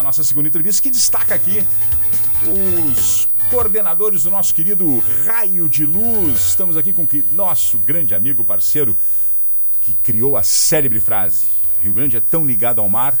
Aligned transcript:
a 0.00 0.02
nossa 0.02 0.24
segunda 0.24 0.48
entrevista, 0.48 0.82
que 0.82 0.90
destaca 0.90 1.34
aqui 1.34 1.62
os 2.46 3.28
coordenadores 3.50 4.22
do 4.22 4.30
nosso 4.30 4.54
querido 4.54 4.98
Raio 5.26 5.68
de 5.68 5.84
Luz. 5.84 6.46
Estamos 6.48 6.78
aqui 6.78 6.94
com 6.94 7.02
o 7.02 7.08
nosso 7.32 7.78
grande 7.78 8.14
amigo, 8.14 8.42
parceiro, 8.42 8.96
que 9.82 9.92
criou 10.02 10.38
a 10.38 10.42
célebre 10.42 11.00
frase: 11.00 11.48
Rio 11.82 11.92
Grande 11.92 12.16
é 12.16 12.20
tão 12.20 12.46
ligado 12.46 12.80
ao 12.80 12.88
mar 12.88 13.18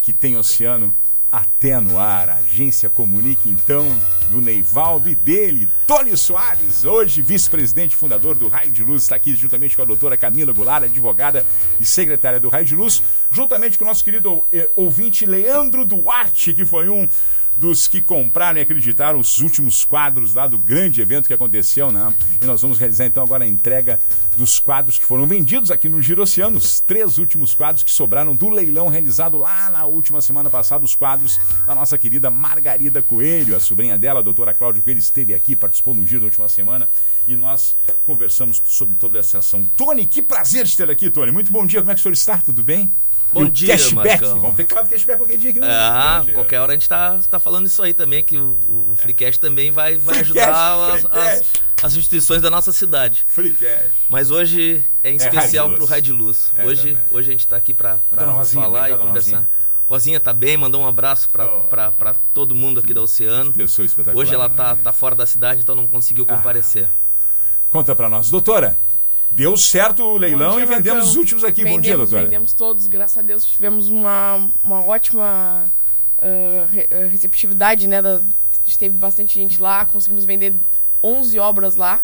que 0.00 0.14
tem 0.14 0.34
oceano 0.34 0.94
até 1.34 1.80
no 1.80 1.98
ar. 1.98 2.28
A 2.28 2.36
agência 2.36 2.88
comunica 2.88 3.48
então 3.48 3.84
do 4.30 4.40
Neivaldo 4.40 5.08
e 5.08 5.16
dele, 5.16 5.68
Tony 5.84 6.16
Soares, 6.16 6.84
hoje 6.84 7.20
vice-presidente 7.22 7.96
fundador 7.96 8.36
do 8.36 8.46
Raio 8.46 8.70
de 8.70 8.84
Luz, 8.84 9.02
está 9.02 9.16
aqui 9.16 9.34
juntamente 9.34 9.74
com 9.74 9.82
a 9.82 9.84
doutora 9.84 10.16
Camila 10.16 10.52
Goulart, 10.52 10.84
advogada 10.84 11.44
e 11.80 11.84
secretária 11.84 12.38
do 12.38 12.48
Raio 12.48 12.64
de 12.64 12.76
Luz, 12.76 13.02
juntamente 13.30 13.76
com 13.76 13.84
o 13.84 13.88
nosso 13.88 14.04
querido 14.04 14.46
eh, 14.52 14.70
ouvinte 14.76 15.26
Leandro 15.26 15.84
Duarte, 15.84 16.54
que 16.54 16.64
foi 16.64 16.88
um 16.88 17.08
dos 17.56 17.86
que 17.86 18.00
compraram 18.00 18.58
e 18.58 18.62
acreditaram 18.62 19.18
os 19.18 19.40
últimos 19.40 19.84
quadros 19.84 20.34
lá 20.34 20.46
do 20.46 20.58
grande 20.58 21.00
evento 21.00 21.26
que 21.26 21.34
aconteceu, 21.34 21.92
né? 21.92 22.12
E 22.40 22.44
nós 22.44 22.60
vamos 22.60 22.78
realizar 22.78 23.06
então 23.06 23.22
agora 23.22 23.44
a 23.44 23.46
entrega 23.46 23.98
dos 24.36 24.58
quadros 24.58 24.98
que 24.98 25.04
foram 25.04 25.26
vendidos 25.26 25.70
aqui 25.70 25.88
no 25.88 26.02
Girociano, 26.02 26.58
os 26.58 26.80
três 26.80 27.18
últimos 27.18 27.54
quadros 27.54 27.82
que 27.82 27.90
sobraram 27.90 28.34
do 28.34 28.48
leilão 28.48 28.88
realizado 28.88 29.36
lá 29.36 29.70
na 29.70 29.84
última 29.84 30.20
semana 30.20 30.50
passada, 30.50 30.84
os 30.84 30.94
quadros 30.94 31.38
da 31.66 31.74
nossa 31.74 31.96
querida 31.96 32.30
Margarida 32.30 33.00
Coelho, 33.00 33.56
a 33.56 33.60
sobrinha 33.60 33.98
dela, 33.98 34.20
a 34.20 34.22
doutora 34.22 34.52
Cláudia 34.52 34.82
Coelho, 34.82 34.98
esteve 34.98 35.34
aqui, 35.34 35.54
participou 35.54 35.94
no 35.94 36.04
Giro 36.04 36.22
na 36.22 36.26
última 36.26 36.48
semana 36.48 36.88
e 37.28 37.36
nós 37.36 37.76
conversamos 38.04 38.60
sobre 38.64 38.96
toda 38.96 39.18
essa 39.18 39.38
ação. 39.38 39.64
Tony, 39.76 40.06
que 40.06 40.20
prazer 40.20 40.66
te 40.66 40.76
ter 40.76 40.90
aqui, 40.90 41.10
Tony. 41.10 41.30
Muito 41.30 41.52
bom 41.52 41.64
dia, 41.64 41.80
como 41.80 41.92
é 41.92 41.94
que 41.94 42.00
o 42.00 42.02
senhor 42.02 42.14
está? 42.14 42.38
Tudo 42.38 42.64
bem? 42.64 42.90
Bom 43.34 43.48
dia, 43.50 43.68
cashback. 43.68 44.08
Marcão. 44.22 44.40
Vamos 44.40 44.56
ter 44.56 44.64
que 44.64 44.70
falar 44.72 44.86
do 44.86 44.90
cashback 44.90 45.18
qualquer 45.18 45.36
dia 45.36 45.50
aqui. 45.50 45.58
no- 45.60 45.66
Ah, 45.68 46.22
no- 46.26 46.32
qualquer 46.32 46.60
hora 46.60 46.72
a 46.72 46.74
gente 46.74 46.88
tá, 46.88 47.18
tá 47.28 47.38
falando 47.40 47.66
isso 47.66 47.82
aí 47.82 47.92
também, 47.92 48.22
que 48.24 48.36
o, 48.36 48.58
o 48.68 48.94
Freecast 48.96 49.40
também 49.40 49.70
vai, 49.70 49.96
vai 49.96 50.14
Free 50.14 50.20
ajudar 50.22 50.46
cash, 50.46 51.04
as, 51.04 51.16
as, 51.16 51.46
as 51.82 51.96
instituições 51.96 52.40
da 52.40 52.48
nossa 52.48 52.72
cidade. 52.72 53.24
Free 53.28 53.52
cash. 53.52 53.90
Mas 54.08 54.30
hoje 54.30 54.82
é 55.02 55.10
em 55.10 55.14
É 55.14 55.16
especial 55.16 55.68
pro 55.68 55.80
Luz. 55.80 55.90
Raio 55.90 56.02
de 56.02 56.12
Luz. 56.12 56.52
É 56.56 56.64
hoje, 56.64 56.96
hoje 57.10 57.28
a 57.28 57.32
gente 57.32 57.46
tá 57.46 57.56
aqui 57.56 57.74
Rosinha, 58.32 58.62
falar 58.64 58.90
e 58.90 58.96
conversar. 58.96 59.36
Rosinha? 59.38 59.50
Rosinha 59.86 60.20
tá 60.20 60.32
bem, 60.32 60.56
mandou 60.56 60.80
um 60.80 60.86
abraço 60.86 61.28
pra, 61.28 61.44
Oh. 61.46 61.60
todo 62.32 62.54
mundo 62.54 62.80
aqui 62.80 62.94
da 62.94 63.02
Oceano. 63.02 63.52
Pessoa 63.52 63.84
espetacular. 63.84 64.22
Hoje 64.22 64.32
ela 64.34 64.48
né, 64.48 64.54
tá, 64.56 64.76
tá 64.76 64.92
fora 64.94 65.14
da 65.14 65.26
cidade, 65.26 65.60
então 65.60 65.74
não 65.74 65.86
conseguiu 65.86 66.24
Ah. 66.28 66.36
comparecer. 66.36 66.88
Conta 67.70 67.94
pra 67.94 68.08
nós. 68.08 68.30
Doutora, 68.30 68.78
deu 69.34 69.56
certo 69.56 70.02
o 70.02 70.16
leilão 70.16 70.54
dia, 70.56 70.62
e 70.62 70.66
vendemos 70.66 70.86
Marcão. 70.98 71.10
os 71.10 71.16
últimos 71.16 71.44
aqui. 71.44 71.62
Bom 71.64 71.70
dia, 71.80 71.92
Vendemos- 71.92 71.98
doutora. 72.10 72.24
Vendemos 72.24 72.52
todos, 72.52 72.86
graças 72.86 73.18
a 73.18 73.22
Deus 73.22 73.44
tivemos 73.44 73.88
uma, 73.88 74.48
uma 74.62 74.84
ótima 74.84 75.64
re- 76.70 76.88
ah, 76.90 77.06
receptividade, 77.10 77.86
né? 77.86 78.00
da- 78.00 78.16
a 78.16 78.64
gente 78.66 78.78
teve 78.78 78.96
bastante 78.96 79.34
gente 79.34 79.60
lá, 79.60 79.84
conseguimos 79.86 80.24
vender 80.24 80.54
11 81.02 81.38
obras 81.38 81.76
lá 81.76 82.00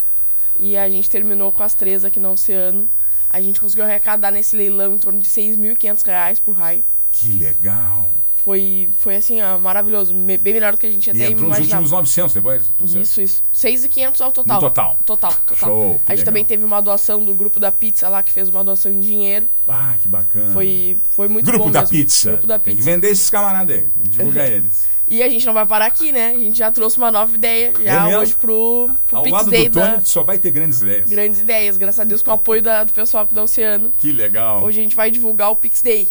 e 0.59 0.77
a 0.77 0.91
gente 0.91 1.09
terminou 1.09 1.51
com 1.51 1.63
as 1.63 1.73
três 1.73 2.05
aqui 2.05 2.21
no 2.21 2.33
Oceano. 2.33 2.87
A 3.31 3.41
gente 3.41 3.61
conseguiu 3.61 3.85
arrecadar 3.85 4.31
nesse 4.31 4.57
leilão 4.57 4.95
em 4.95 4.99
torno 4.99 5.21
de 5.21 5.29
6.500 5.29 6.03
reais 6.05 6.41
por 6.41 6.53
raio. 6.55 6.85
Que 7.13 7.33
legal. 7.33 8.11
Foi, 8.45 8.89
foi 8.97 9.17
assim, 9.17 9.43
ó, 9.43 9.59
maravilhoso, 9.59 10.15
me- 10.15 10.39
bem 10.39 10.55
melhor 10.55 10.73
do 10.73 10.79
que 10.79 10.87
a 10.87 10.91
gente 10.91 11.07
E 11.09 11.11
até 11.11 11.25
entrou 11.27 11.51
os 11.51 11.57
imaginava. 11.57 11.83
últimos 11.83 11.91
900 11.91 12.33
depois? 12.35 12.73
Isso, 12.85 13.21
isso. 13.21 13.43
6.500 13.55 14.21
ao 14.23 14.33
total. 14.33 14.57
No 14.57 14.61
total. 14.69 14.99
Total, 15.05 15.33
total. 15.47 15.69
Show, 15.69 16.01
a 16.07 16.15
gente 16.15 16.25
também 16.25 16.45
teve 16.45 16.65
uma 16.65 16.81
doação 16.81 17.23
do 17.23 17.35
grupo 17.35 17.61
da 17.61 17.71
pizza 17.71 18.09
lá, 18.09 18.23
que 18.23 18.33
fez 18.33 18.49
uma 18.49 18.65
doação 18.65 18.91
em 18.91 18.99
dinheiro. 18.99 19.47
Ah, 19.69 19.95
que 20.01 20.09
bacana. 20.09 20.53
Foi, 20.53 20.99
foi 21.11 21.29
muito 21.29 21.45
Grupo 21.45 21.67
bom 21.67 21.71
da 21.71 21.81
mesmo. 21.81 21.95
pizza. 21.97 22.31
Grupo 22.31 22.47
da 22.47 22.59
Tem 22.59 22.75
que 22.75 22.79
pizza. 22.83 22.91
vender 22.95 23.11
esses 23.11 23.29
camaradas 23.29 23.77
aí. 23.77 23.83
Tem 23.89 24.03
que 24.05 24.09
divulgar 24.09 24.49
eles. 24.51 24.89
E 25.13 25.23
a 25.25 25.29
gente 25.29 25.45
não 25.45 25.53
vai 25.53 25.67
parar 25.67 25.87
aqui, 25.87 26.13
né? 26.13 26.31
A 26.31 26.39
gente 26.39 26.57
já 26.57 26.71
trouxe 26.71 26.97
uma 26.97 27.11
nova 27.11 27.35
ideia 27.35 27.73
já 27.85 28.09
É 28.09 28.17
hoje 28.17 28.35
pro, 28.37 28.89
pro 29.09 29.17
Ao 29.19 29.23
Pix 29.25 29.37
lado 29.37 29.51
Day 29.51 29.69
do 29.69 29.81
Tony, 29.81 29.97
da 29.97 30.01
só 30.03 30.23
vai 30.23 30.39
ter 30.39 30.53
grandes 30.53 30.81
ideias. 30.81 31.11
Grandes 31.11 31.41
Ideias, 31.41 31.77
graças 31.77 31.99
a 32.01 32.05
Deus, 32.05 32.23
com 32.23 32.31
o 32.31 32.35
apoio 32.35 32.63
da- 32.63 32.85
do 32.85 32.93
pessoal 32.93 33.25
aqui 33.25 33.35
da 33.35 33.43
Oceano. 33.43 33.91
Que 34.01 34.13
legal. 34.13 34.63
Hoje 34.63 34.79
a 34.79 34.83
gente 34.85 34.95
vai 34.95 35.11
divulgar 35.11 35.51
o 35.51 35.57
Pix 35.57 35.83
Day. 35.83 36.09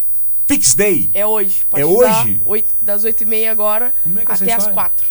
Pix 0.50 0.76
Day. 0.76 1.10
É 1.14 1.26
hoje. 1.26 1.66
É 1.74 1.86
hoje? 1.86 2.42
oito- 2.46 2.74
das 2.82 3.06
8h30 3.06 3.50
agora 3.50 3.94
é 4.06 4.10
é 4.20 4.22
até 4.24 4.34
as 4.34 4.42
história? 4.64 4.74
4 4.74 5.08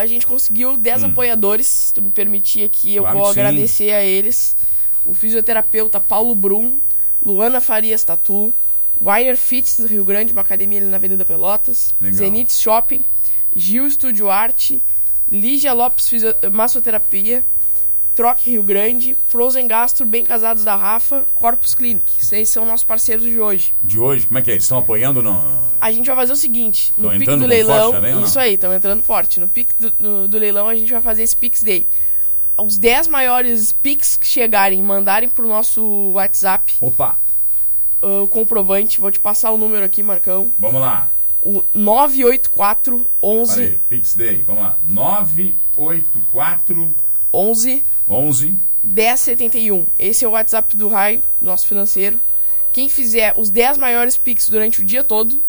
a 0.00 0.06
gente 0.06 0.24
conseguiu 0.26 0.76
10 0.76 1.02
apoiadores. 1.02 1.66
Se 1.66 1.94
tu 1.94 2.00
me 2.02 2.10
permitir 2.10 2.62
aqui, 2.64 2.94
eu 2.94 3.02
Hum. 3.02 3.06
Claro 3.06 3.18
vou 3.18 3.34
sim. 3.34 3.40
agradecer 3.40 3.90
a 3.92 4.04
eles. 4.04 4.56
O 5.04 5.12
fisioterapeuta 5.14 5.98
Paulo 5.98 6.34
Brum, 6.34 6.78
Luana 7.24 7.60
Farias 7.60 8.04
Tatu, 8.04 8.52
Wire 9.00 9.36
Fits 9.36 9.78
do 9.78 9.86
Rio 9.88 10.04
Grande, 10.04 10.32
uma 10.32 10.42
academia 10.42 10.78
ali 10.78 10.88
na 10.88 10.96
Avenida 10.96 11.24
Pelotas, 11.24 11.92
Legal. 12.00 12.16
Zenith 12.18 12.52
Shopping, 12.52 13.02
Gil 13.56 13.86
Estúdio 13.88 14.30
Arte, 14.30 14.80
Lígia 15.30 15.72
Lopes 15.72 16.10
Massoterapia, 16.52 17.44
Troque 18.18 18.50
Rio 18.50 18.64
Grande, 18.64 19.16
Frozen 19.28 19.68
Gastro, 19.68 20.04
Bem 20.04 20.24
Casados 20.24 20.64
da 20.64 20.74
Rafa, 20.74 21.24
Corpus 21.36 21.72
Clinic. 21.72 22.16
Esses 22.18 22.48
são 22.48 22.66
nossos 22.66 22.82
parceiros 22.82 23.24
de 23.24 23.38
hoje. 23.38 23.72
De 23.80 23.96
hoje, 23.96 24.26
como 24.26 24.40
é 24.40 24.42
que 24.42 24.50
é? 24.50 24.56
Estão 24.56 24.78
apoiando 24.78 25.22
no. 25.22 25.40
A 25.80 25.92
gente 25.92 26.06
vai 26.06 26.16
fazer 26.16 26.32
o 26.32 26.36
seguinte, 26.36 26.92
no 26.98 27.14
entrando 27.14 27.42
do 27.42 27.46
leilão, 27.46 27.92
também 27.92 28.20
isso 28.20 28.36
aí, 28.36 28.54
estão 28.54 28.74
entrando 28.74 29.04
forte. 29.04 29.38
No 29.38 29.46
pico 29.46 29.72
do, 29.78 30.26
do 30.26 30.36
leilão 30.36 30.66
a 30.66 30.74
gente 30.74 30.90
vai 30.90 31.00
fazer 31.00 31.22
esse 31.22 31.36
Pix 31.36 31.62
Day. 31.62 31.86
Os 32.56 32.76
10 32.76 33.06
maiores 33.06 33.70
Pix 33.70 34.16
que 34.16 34.26
chegarem, 34.26 34.82
mandarem 34.82 35.28
pro 35.28 35.46
nosso 35.46 36.10
WhatsApp 36.10 36.74
Opa, 36.80 37.16
uh, 38.02 38.24
o 38.24 38.26
comprovante, 38.26 39.00
vou 39.00 39.12
te 39.12 39.20
passar 39.20 39.52
o 39.52 39.56
número 39.56 39.84
aqui, 39.84 40.02
Marcão. 40.02 40.50
vamos 40.58 40.80
lá. 40.80 41.08
O 41.40 41.62
984 41.72 43.06
11 43.22 43.54
Peraí, 43.54 43.80
Pix 43.88 44.16
Day, 44.16 44.42
vamos 44.44 44.64
lá. 44.64 44.76
984 44.82 46.92
11 47.32 47.84
11 48.08 48.56
1071. 48.84 49.86
Esse 49.98 50.24
é 50.24 50.28
o 50.28 50.32
WhatsApp 50.32 50.76
do 50.76 50.88
Raio, 50.88 51.22
nosso 51.42 51.66
financeiro. 51.66 52.18
Quem 52.72 52.88
fizer 52.88 53.34
os 53.36 53.50
10 53.50 53.76
maiores 53.78 54.16
Pix 54.16 54.48
durante 54.48 54.80
o 54.80 54.84
dia 54.84 55.02
todo 55.04 55.42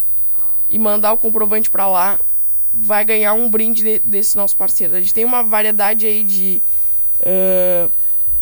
e 0.69 0.77
mandar 0.79 1.13
o 1.13 1.17
comprovante 1.17 1.69
pra 1.69 1.87
lá, 1.87 2.19
vai 2.73 3.03
ganhar 3.05 3.33
um 3.33 3.49
brinde 3.49 3.83
de- 3.83 3.99
desse 3.99 4.35
nosso 4.35 4.55
parceiro. 4.57 4.95
A 4.95 4.99
gente 4.99 5.13
tem 5.13 5.25
uma 5.25 5.43
variedade 5.43 6.05
aí 6.05 6.23
de 6.23 6.61
ah, 7.23 7.89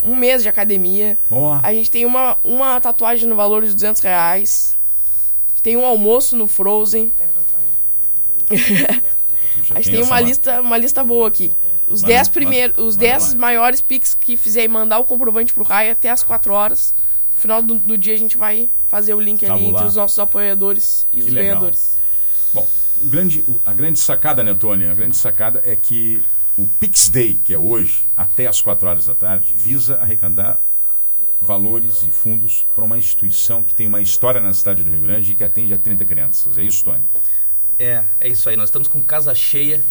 um 0.03 0.15
mês 0.15 0.41
de 0.43 0.49
academia. 0.49 1.17
Boa. 1.29 1.59
A 1.63 1.73
gente 1.73 1.89
tem 1.91 2.05
uma, 2.05 2.37
uma 2.43 2.79
tatuagem 2.79 3.27
no 3.27 3.35
valor 3.35 3.65
de 3.65 3.73
200 3.73 4.01
reais. 4.01 4.77
A 5.47 5.49
gente 5.51 5.63
tem 5.63 5.77
um 5.77 5.85
almoço 5.85 6.35
no 6.35 6.47
Frozen. 6.47 7.11
A 9.71 9.81
gente 9.81 9.91
tem 9.91 10.01
uma 10.03 10.09
ma- 10.15 10.21
lista, 10.21 10.61
uma 10.61 10.77
lista 10.77 11.03
boa 11.03 11.27
aqui. 11.27 11.51
Os 11.87 12.01
Manda- 12.01 12.13
10 12.15 12.27
primeiros, 12.27 12.75
manda- 12.77 12.87
os 12.89 12.95
manda 12.95 13.07
10 13.07 13.33
lá. 13.33 13.39
maiores 13.39 13.81
Pix 13.81 14.13
que 14.13 14.35
fizerem 14.35 14.67
mandar 14.67 14.99
o 14.99 15.05
comprovante 15.05 15.53
pro 15.53 15.63
Raio 15.63 15.91
até 15.91 16.09
as 16.09 16.21
4 16.23 16.53
horas. 16.53 16.93
No 17.33 17.37
final 17.41 17.61
do, 17.61 17.75
do 17.75 17.97
dia 17.97 18.13
a 18.13 18.17
gente 18.17 18.37
vai 18.37 18.69
fazer 18.89 19.13
o 19.13 19.19
link 19.21 19.45
ali 19.45 19.53
Tabular. 19.53 19.73
entre 19.73 19.87
os 19.87 19.95
nossos 19.95 20.19
apoiadores 20.19 21.07
e 21.13 21.17
Que 21.21 21.27
os 21.27 21.31
legal. 21.33 21.51
ganhadores. 21.51 21.97
Bom, 22.53 22.67
o 23.01 23.05
grande, 23.05 23.39
o- 23.47 23.59
a 23.65 23.73
grande 23.73 23.99
sacada, 23.99 24.43
né, 24.43 24.53
Tony? 24.53 24.85
A 24.87 24.93
grande 24.93 25.15
sacada 25.15 25.61
é 25.63 25.75
que 25.75 26.21
o 26.57 26.65
Pix 26.79 27.09
Day, 27.09 27.39
que 27.43 27.53
é 27.53 27.57
hoje, 27.57 28.05
até 28.17 28.47
as 28.47 28.59
4 28.61 28.87
horas 28.89 29.05
da 29.05 29.15
tarde, 29.15 29.53
visa 29.53 29.95
arrecadar 29.97 30.59
valores 31.39 32.01
e 32.03 32.09
fundos 32.11 32.65
para 32.75 32.83
uma 32.83 32.97
instituição 32.97 33.61
que 33.63 33.73
tem 33.73 33.87
uma 33.87 34.01
história 34.01 34.41
na 34.41 34.53
cidade 34.53 34.83
do 34.83 34.89
Rio 34.89 35.01
Grande 35.01 35.31
e 35.33 35.35
que 35.35 35.43
atende 35.43 35.73
a 35.73 35.77
30 35.77 36.03
crianças. 36.03 36.57
É 36.57 36.63
isso, 36.63 36.83
Tony? 36.83 37.03
É, 37.77 38.03
é 38.19 38.27
isso 38.27 38.49
aí. 38.49 38.55
Nós 38.55 38.69
estamos 38.69 38.87
com 38.87 39.01
casa 39.03 39.35
cheia, 39.35 39.83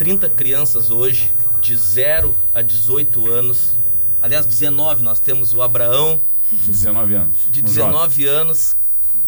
30 0.00 0.30
crianças 0.30 0.90
hoje, 0.90 1.30
de 1.60 1.76
0 1.76 2.34
a 2.54 2.62
18 2.62 3.30
anos. 3.30 3.76
Aliás, 4.22 4.46
19, 4.46 5.02
nós 5.02 5.20
temos 5.20 5.52
o 5.52 5.60
Abraão, 5.60 6.22
De 6.50 6.70
19 6.70 7.14
anos. 7.14 7.36
de 7.50 7.62
um 7.62 7.68
jovem. 7.68 7.92
19 7.92 8.24
anos. 8.26 8.76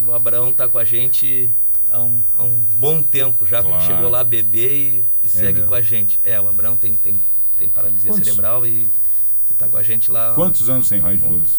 O 0.07 0.15
Abraão 0.15 0.49
está 0.49 0.67
com 0.67 0.79
a 0.79 0.85
gente 0.87 1.51
há 1.91 2.03
um, 2.03 2.23
há 2.39 2.45
um 2.45 2.59
bom 2.77 3.03
tempo 3.03 3.45
já. 3.45 3.63
Claro. 3.63 3.85
Chegou 3.85 4.09
lá 4.09 4.25
bebê 4.25 5.05
e, 5.23 5.27
e 5.27 5.29
segue 5.29 5.59
mesmo. 5.59 5.67
com 5.69 5.75
a 5.75 5.83
gente. 5.83 6.19
É, 6.25 6.41
o 6.41 6.49
Abraão 6.49 6.75
tem, 6.75 6.95
tem, 6.95 7.21
tem 7.59 7.69
paralisia 7.69 8.11
Quantos? 8.11 8.25
cerebral 8.25 8.67
e 8.67 8.89
está 9.51 9.69
com 9.69 9.77
a 9.77 9.83
gente 9.83 10.11
lá. 10.11 10.33
Quantos 10.33 10.71
anos 10.71 10.89
tem 10.89 11.01
Raio 11.01 11.19
de 11.19 11.29
Luz? 11.29 11.51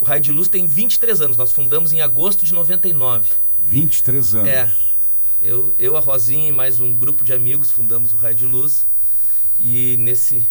O 0.00 0.04
Raio 0.04 0.20
de 0.20 0.32
Luz 0.32 0.48
tem 0.48 0.66
23 0.66 1.20
anos. 1.20 1.36
Nós 1.36 1.52
fundamos 1.52 1.92
em 1.92 2.00
agosto 2.00 2.44
de 2.44 2.52
99. 2.52 3.30
23 3.60 4.34
anos. 4.34 4.48
É. 4.48 4.72
Eu, 5.42 5.74
eu, 5.78 5.96
a 5.96 6.00
Rosinha 6.00 6.48
e 6.48 6.52
mais 6.52 6.80
um 6.80 6.92
grupo 6.92 7.22
de 7.22 7.32
amigos 7.32 7.70
fundamos 7.70 8.12
o 8.12 8.16
Raio 8.16 8.34
de 8.34 8.46
Luz. 8.46 8.86
E 9.60 9.96
nesse, 9.98 10.44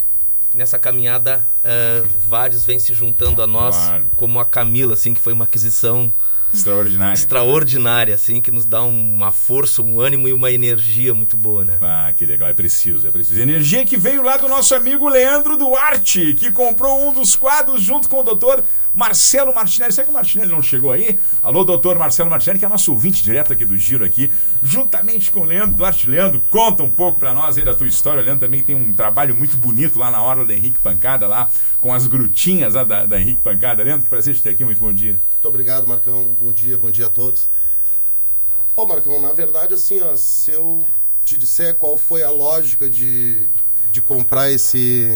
nessa 0.53 0.79
caminhada, 0.79 1.45
eh, 1.63 2.03
vários 2.19 2.63
vêm 2.65 2.79
se 2.79 2.93
juntando 2.93 3.41
a 3.41 3.47
nós, 3.47 3.75
Claro. 3.75 4.05
como 4.15 4.39
a 4.39 4.45
Camila, 4.45 4.93
assim, 4.93 5.13
que 5.13 5.21
foi 5.21 5.33
uma 5.33 5.45
aquisição 5.45 6.11
Extraordinária. 6.55 7.13
extraordinária, 7.13 8.15
assim, 8.15 8.41
que 8.41 8.49
nos 8.49 8.65
dá 8.65 8.81
uma 8.83 9.31
força, 9.31 9.81
um 9.81 9.99
ânimo 9.99 10.27
e 10.27 10.33
uma 10.33 10.51
energia 10.51 11.13
muito 11.13 11.35
boa, 11.35 11.65
né? 11.65 11.77
Ah, 11.81 12.13
que 12.15 12.25
legal, 12.25 12.49
é 12.49 12.53
preciso, 12.53 13.07
é 13.07 13.11
preciso. 13.11 13.39
Energia 13.39 13.85
que 13.85 13.97
veio 13.97 14.23
lá 14.23 14.37
do 14.37 14.47
nosso 14.47 14.73
amigo 14.73 15.07
Leandro 15.07 15.57
Duarte, 15.57 16.33
que 16.33 16.51
comprou 16.51 17.07
um 17.07 17.13
dos 17.13 17.35
quadros 17.35 17.81
junto 17.81 18.07
com 18.07 18.21
o 18.21 18.23
doutor 18.23 18.63
Marcelo 18.93 19.53
Martinelli. 19.53 19.91
Será 19.91 20.05
que 20.05 20.11
o 20.11 20.13
Martinelli 20.13 20.51
não 20.51 20.63
chegou 20.63 20.93
aí? 20.93 21.19
Alô, 21.43 21.65
doutor 21.65 21.99
Marcelo 21.99 22.29
Martinelli, 22.29 22.59
que 22.59 22.65
é 22.65 22.69
nosso 22.69 22.91
ouvinte 22.91 23.21
direto 23.21 23.51
aqui 23.51 23.65
do 23.65 23.75
Giro 23.75 24.05
aqui, 24.05 24.31
juntamente 24.63 25.29
com 25.31 25.41
o 25.41 25.43
Leandro 25.43 25.75
Duarte. 25.75 26.09
Leandro, 26.09 26.41
conta 26.49 26.81
um 26.81 26.89
pouco 26.89 27.19
pra 27.19 27.33
nós 27.33 27.57
aí 27.57 27.65
da 27.65 27.73
tua 27.73 27.87
história. 27.87 28.21
O 28.21 28.25
Leandro 28.25 28.45
também 28.47 28.63
tem 28.63 28.73
um 28.73 28.93
trabalho 28.93 29.35
muito 29.35 29.57
bonito 29.57 29.99
lá 29.99 30.09
na 30.09 30.21
hora 30.21 30.45
da 30.45 30.53
Henrique 30.53 30.79
Pancada, 30.79 31.27
lá 31.27 31.49
com 31.81 31.93
as 31.93 32.07
grutinhas 32.07 32.73
lá 32.73 32.83
da, 32.85 33.05
da 33.05 33.19
Henrique 33.19 33.41
Pancada. 33.41 33.83
Leandro, 33.83 34.05
que 34.05 34.09
prazer 34.09 34.33
te 34.33 34.41
ter 34.41 34.51
aqui, 34.51 34.63
muito 34.63 34.79
bom 34.79 34.93
dia. 34.93 35.19
Muito 35.45 35.53
obrigado, 35.53 35.86
Marcão. 35.86 36.36
Bom 36.42 36.51
dia, 36.51 36.75
bom 36.75 36.89
dia 36.89 37.06
a 37.06 37.09
todos. 37.09 37.51
Ô, 38.75 38.83
Marcão, 38.88 39.21
na 39.21 39.31
verdade, 39.31 39.75
assim, 39.75 40.01
ó, 40.01 40.15
se 40.15 40.50
eu 40.50 40.83
te 41.24 41.38
disser 41.38 41.75
qual 41.75 41.97
foi 41.97 42.24
a 42.24 42.31
lógica 42.31 42.89
de, 42.89 43.47
de 43.92 44.01
comprar 44.01 44.50
esse, 44.51 45.07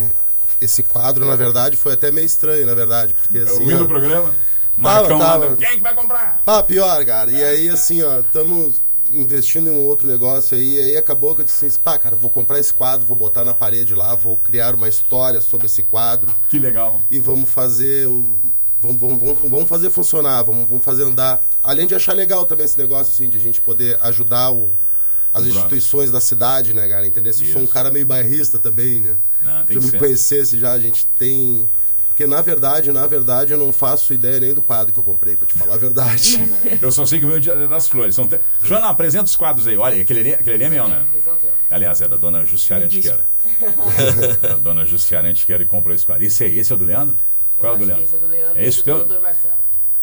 esse 0.61 0.83
quadro, 0.83 1.25
na 1.25 1.35
verdade, 1.35 1.75
foi 1.75 1.93
até 1.93 2.11
meio 2.11 2.27
estranho, 2.27 2.63
na 2.67 2.75
verdade. 2.75 3.15
Porque, 3.15 3.39
assim, 3.39 3.61
Ouvindo 3.61 3.81
ó, 3.81 3.85
o 3.85 3.87
programa? 3.87 4.29
Tava, 4.29 4.99
Marcão 4.99 5.17
tava. 5.17 5.49
manda, 5.49 5.57
Quem 5.65 5.77
que 5.77 5.81
vai 5.81 5.95
comprar? 5.95 6.39
Ah, 6.45 6.61
pior, 6.61 7.03
cara. 7.05 7.31
E 7.31 7.43
aí, 7.43 7.67
assim, 7.67 8.03
ó, 8.03 8.19
estamos 8.19 8.79
investindo 9.09 9.67
em 9.67 9.71
um 9.73 9.83
outro 9.87 10.05
negócio 10.07 10.55
aí, 10.55 10.75
e 10.75 10.79
aí 10.91 10.97
acabou 10.97 11.33
que 11.33 11.41
eu 11.41 11.45
disse 11.45 11.65
assim, 11.65 11.79
pá, 11.79 11.97
cara, 11.97 12.15
vou 12.15 12.29
comprar 12.29 12.59
esse 12.59 12.71
quadro, 12.71 13.03
vou 13.03 13.17
botar 13.17 13.43
na 13.43 13.55
parede 13.55 13.95
lá, 13.95 14.13
vou 14.13 14.37
criar 14.37 14.75
uma 14.75 14.87
história 14.87 15.41
sobre 15.41 15.65
esse 15.65 15.81
quadro 15.81 16.31
Que 16.51 16.59
legal. 16.59 17.01
e 17.09 17.19
vamos 17.19 17.49
fazer 17.49 18.07
o. 18.07 18.23
Vamos, 18.81 18.99
vamos, 19.01 19.19
vamos, 19.21 19.39
vamos 19.49 19.67
fazer 19.69 19.89
funcionar, 19.89 20.41
vamos, 20.43 20.67
vamos 20.67 20.83
fazer 20.83 21.03
andar. 21.03 21.41
Além 21.61 21.85
de 21.85 21.95
achar 21.95 22.13
legal 22.13 22.45
também 22.45 22.65
esse 22.65 22.77
negócio, 22.77 23.11
assim, 23.13 23.29
de 23.29 23.37
a 23.37 23.41
gente 23.41 23.59
poder 23.59 23.97
ajudar 24.01 24.51
o, 24.51 24.71
as 25.33 25.45
instituições 25.45 26.11
da 26.11 26.21
cidade, 26.21 26.73
né, 26.73 26.87
cara? 26.87 27.05
Entender? 27.05 27.33
Se 27.33 27.45
eu 27.45 27.51
sou 27.53 27.61
um 27.61 27.67
cara 27.67 27.91
meio 27.91 28.05
bairrista 28.05 28.57
também, 28.57 29.01
né? 29.01 29.17
Não, 29.41 29.65
tem 29.65 29.67
Se 29.67 29.73
eu 29.75 29.81
me 29.81 29.89
ser. 29.89 29.97
conhecesse 29.97 30.57
já, 30.57 30.71
a 30.71 30.79
gente 30.79 31.05
tem. 31.17 31.67
Porque 32.07 32.25
na 32.27 32.41
verdade, 32.41 32.91
na 32.91 33.05
verdade, 33.07 33.53
eu 33.53 33.57
não 33.57 33.71
faço 33.71 34.13
ideia 34.13 34.39
nem 34.41 34.53
do 34.53 34.61
quadro 34.61 34.91
que 34.93 34.99
eu 34.99 35.03
comprei, 35.03 35.35
pra 35.37 35.45
te 35.47 35.53
falar 35.53 35.75
a 35.75 35.77
verdade. 35.77 36.37
Eu 36.81 36.91
só 36.91 37.05
sei 37.05 37.17
que 37.19 37.23
o 37.23 37.29
meu 37.29 37.37
é 37.37 37.39
dia 37.39 37.55
das 37.67 37.87
flores. 37.87 38.13
São 38.13 38.27
te- 38.27 38.41
Joana, 38.61 38.89
apresenta 38.89 39.23
os 39.23 39.37
quadros 39.37 39.65
aí. 39.67 39.77
Olha, 39.77 40.01
aquele 40.01 40.19
ali, 40.19 40.33
aquele 40.33 40.55
ali 40.55 40.63
é 40.65 40.69
meu, 40.69 40.87
né? 40.89 41.05
Aliás, 41.71 42.01
é 42.01 42.09
da 42.09 42.17
dona 42.17 42.43
Justiara 42.43 42.83
Antiqueira. 42.83 43.25
da 44.41 44.55
dona 44.55 44.85
Justiara 44.85 45.29
Antiqueira 45.29 45.63
que 45.63 45.69
comprou 45.69 45.95
esse 45.95 46.05
quadro. 46.05 46.25
Esse 46.25 46.43
aí, 46.43 46.59
esse 46.59 46.71
é 46.73 46.75
o 46.75 46.77
do 46.79 46.83
Leandro? 46.83 47.15
Qual 47.59 47.73
é 47.73 47.75
o 47.75 47.79
do 47.79 47.85
Leandro? 47.85 48.03
Esse 48.03 48.15
é 48.15 48.19
do 48.19 48.27
Leandro. 48.27 48.57
É 48.59 48.65
esse 48.67 48.79
o 48.79 48.83
do 48.83 48.85
teu? 48.85 49.05
Dr. 49.05 49.21
Marcelo. 49.21 49.53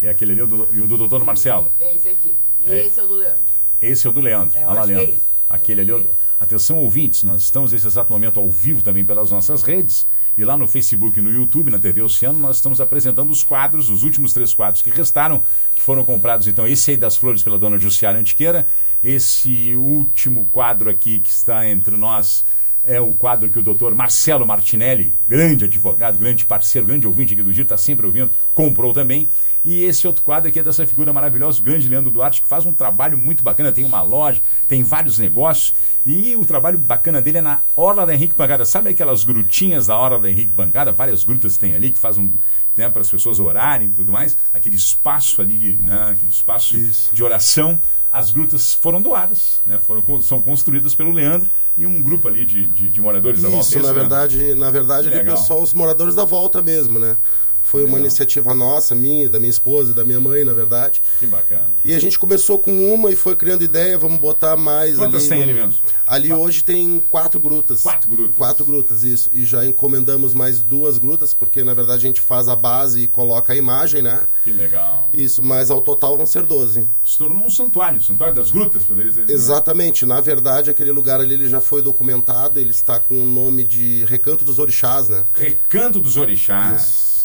E 0.01 0.09
aquele 0.09 0.33
ali 0.33 0.41
é 0.41 0.45
o 0.45 0.47
do, 0.47 0.69
e 0.73 0.81
o 0.81 0.87
do 0.87 0.97
doutor 0.99 1.25
Marcelo? 1.25 1.73
É 1.81 1.95
esse 1.95 2.09
aqui. 2.09 2.35
E 2.61 2.71
É. 2.71 2.87
esse 2.87 3.01
é 3.01 3.03
o 3.03 3.07
do 3.07 3.15
Leandro. 3.15 3.43
Esse 3.81 4.07
é 4.07 4.11
o 4.11 4.13
do 4.13 4.21
Leandro. 4.21 4.59
É, 4.59 4.67
Olha 4.67 4.75
lá, 4.75 4.83
é 4.83 4.87
Leandro. 4.87 5.15
isso. 5.15 5.25
Aquele 5.49 5.81
ali 5.83 5.91
é 5.91 5.95
o 5.95 6.01
do... 6.03 6.11
Atenção, 6.39 6.77
ouvintes, 6.79 7.23
nós 7.23 7.41
estamos 7.43 7.73
nesse 7.73 7.87
exato 7.87 8.13
momento 8.13 8.39
ao 8.39 8.51
vivo 8.51 8.83
também 8.83 9.05
pelas 9.07 9.31
nossas 9.31 9.63
redes. 9.63 10.07
E 10.37 10.45
lá 10.45 10.55
no 10.55 10.69
Facebook 10.69 11.19
e 11.19 11.23
no 11.23 11.31
YouTube, 11.31 11.71
na 11.71 11.79
TV 11.79 12.03
Oceano, 12.03 12.39
nós 12.39 12.57
estamos 12.57 12.79
apresentando 12.79 13.31
os 13.31 13.43
quadros, 13.43 13.89
os 13.89 14.03
últimos 14.03 14.35
três 14.35 14.53
quadros 14.53 14.83
que 14.83 14.91
restaram, 14.91 15.43
que 15.75 15.81
foram 15.81 16.05
comprados. 16.05 16.47
Então, 16.47 16.67
esse 16.67 16.91
aí 16.91 16.97
das 16.99 17.17
flores 17.17 17.43
pela 17.43 17.59
dona 17.59 17.79
Jussiara 17.79 18.19
Antiqueira. 18.19 18.67
Esse 19.03 19.75
último 19.77 20.45
quadro 20.53 20.91
aqui 20.91 21.21
que 21.21 21.31
está 21.31 21.67
entre 21.67 21.97
nós 21.97 22.45
é 22.87 23.01
o 23.01 23.13
quadro 23.13 23.51
que 23.51 23.59
o 23.59 23.63
doutor 23.63 23.95
Marcelo 23.95 24.47
Martinelli, 24.47 25.13
grande 25.29 25.65
advogado, 25.65 26.17
grande 26.17 26.47
parceiro, 26.47 26.87
grande 26.87 27.07
ouvinte 27.07 27.35
aqui 27.35 27.43
do 27.43 27.53
Giro, 27.53 27.65
está 27.65 27.77
sempre 27.77 28.07
ouvindo, 28.07 28.31
comprou 28.55 28.95
também. 28.95 29.29
E 29.65 29.83
esse 29.83 30.07
outro 30.07 30.23
quadro 30.23 30.49
aqui 30.49 30.61
é 30.61 30.63
dessa 30.63 30.87
figura 30.87 31.13
maravilhosa, 31.13 31.59
o 31.59 31.63
grande 31.65 31.89
Leandro 31.89 32.13
Duarte, 32.13 32.41
que 32.41 32.47
faz 32.47 32.65
um 32.65 32.73
trabalho 32.73 33.19
muito 33.19 33.43
bacana, 33.43 33.73
tem 33.73 33.85
uma 33.85 34.01
loja, 34.01 34.41
tem 34.69 34.85
vários 34.85 35.19
negócios. 35.19 35.75
E 36.07 36.37
o 36.37 36.45
trabalho 36.45 36.79
bacana 36.79 37.21
dele 37.21 37.39
é 37.39 37.41
na 37.41 37.61
Orla 37.75 38.07
da 38.07 38.15
Henrique 38.15 38.37
Bancada. 38.37 38.65
Sabe 38.65 38.91
aquelas 38.91 39.25
grutinhas 39.25 39.89
da 39.89 39.99
Orla 39.99 40.21
da 40.21 40.31
Henrique 40.31 40.53
Bancada? 40.53 40.93
Várias 40.93 41.25
grutas 41.25 41.57
tem 41.57 41.75
ali 41.75 41.91
que 41.91 41.99
fazem 41.99 42.33
né, 42.77 42.89
para 42.89 43.03
as 43.03 43.11
pessoas 43.11 43.41
orarem 43.41 43.89
e 43.89 43.91
tudo 43.91 44.13
mais. 44.13 44.39
Aquele 44.55 44.77
espaço 44.77 45.43
ali, 45.43 45.77
né, 45.83 46.11
aquele 46.13 46.31
espaço 46.31 46.77
Isso. 46.77 47.13
de 47.13 47.25
oração. 47.25 47.77
As 48.13 48.31
grutas 48.31 48.73
foram 48.73 49.03
doadas, 49.03 49.61
né, 49.67 49.81
foram, 49.81 50.23
são 50.23 50.41
construídas 50.41 50.95
pelo 50.95 51.11
Leandro 51.11 51.51
e 51.77 51.87
um 51.87 52.03
grupo 52.03 52.27
ali 52.29 52.47
de, 52.47 52.65
de, 52.67 52.89
de 52.89 53.01
moradores 53.01 53.43
da 53.43 53.49
volta. 53.49 53.69
Isso, 53.69 53.79
na 53.81 53.89
né? 53.89 53.95
verdade, 53.95 54.55
na 54.55 54.71
verdade, 54.71 55.09
ali, 55.09 55.25
pessoal, 55.25 55.63
os 55.63 55.75
moradores 55.75 56.15
da 56.15 56.25
volta 56.25 56.63
mesmo, 56.63 56.99
né? 56.99 57.17
Foi 57.67 57.85
uma 57.85 57.99
iniciativa 57.99 58.55
nossa, 58.55 58.95
minha, 58.95 59.29
da 59.29 59.41
minha 59.41 59.51
esposa 59.51 59.91
e 59.91 59.95
da 59.95 60.05
minha 60.05 60.21
mãe, 60.21 60.45
na 60.45 60.53
verdade. 60.53 61.03
Que 61.19 61.27
bacana. 61.27 61.69
E 61.85 61.93
a 61.93 61.99
gente 61.99 62.17
começou 62.17 62.61
com 62.61 62.95
uma 62.95 63.11
e 63.11 63.17
foi 63.17 63.35
criando 63.35 63.65
ideia, 63.65 63.99
vamos 63.99 64.21
botar 64.21 64.57
mais 64.57 64.97
Quantas 64.97 65.31
ali. 65.33 65.43
tem 65.45 65.61
ali? 65.61 65.75
Ali 66.07 66.33
hoje 66.33 66.63
tem 66.63 67.03
quatro 67.11 67.41
grutas. 67.41 67.83
Quatro 67.83 68.09
grutas. 68.09 68.37
Quatro 68.37 68.65
grutas, 68.65 69.03
isso. 69.03 69.29
E 69.33 69.45
já 69.45 69.67
encomendamos 69.67 70.33
mais 70.33 70.61
duas 70.61 70.97
grutas, 70.97 71.35
porque 71.35 71.65
na 71.65 71.75
verdade 71.75 72.05
a 72.05 72.07
gente 72.07 72.21
faz 72.21 72.49
a 72.49 72.55
base 72.55 73.03
e 73.03 73.07
coloca 73.09 73.53
a 73.53 73.57
imagem, 73.57 74.01
né? 74.01 74.25
Que 74.45 74.53
legal. 74.53 75.11
Isso, 75.13 75.43
mas 75.43 75.69
ao 75.69 75.81
total 75.81 76.17
vão 76.17 76.25
ser 76.25 76.45
12. 76.45 76.87
Se 77.05 77.19
tornou 77.19 77.45
um 77.45 77.51
santuário, 77.51 77.99
um 77.99 78.03
santuário 78.03 78.37
das 78.37 78.53
grutas, 78.53 78.85
poderia 78.85 79.13
ser. 79.13 79.29
Exatamente. 79.29 80.07
Na 80.07 80.21
verdade, 80.21 80.71
aquele 80.71 80.93
lugar 80.93 81.21
ali 81.21 81.35
ele 81.35 81.49
já 81.49 81.61
foi 81.61 81.83
documentado, 81.83 82.61
ele 82.61 82.71
está 82.71 83.01
com 83.01 83.21
o 83.21 83.27
nome 83.27 83.65
de 83.65 84.05
Recanto 84.05 84.45
dos 84.45 84.61
Orixás, 84.61 85.09
né? 85.09 85.25
Recanto 85.35 85.99
dos 85.99 86.17
Orixás. 86.17 87.16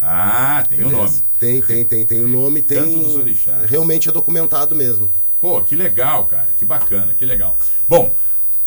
Ah, 0.00 0.64
tem 0.68 0.82
o 0.84 0.90
nome. 0.90 1.22
Tem, 1.38 1.62
tem, 1.62 1.84
tem, 1.84 2.06
tem 2.06 2.20
o 2.20 2.28
nome, 2.28 2.62
tem. 2.62 2.78
Recanto 2.78 2.98
dos 2.98 3.16
Orixás. 3.16 3.70
Realmente 3.70 4.08
é 4.08 4.12
documentado 4.12 4.74
mesmo. 4.74 5.10
Pô, 5.40 5.60
que 5.62 5.74
legal, 5.76 6.26
cara. 6.26 6.48
Que 6.58 6.64
bacana, 6.64 7.14
que 7.14 7.24
legal. 7.24 7.56
Bom, 7.88 8.14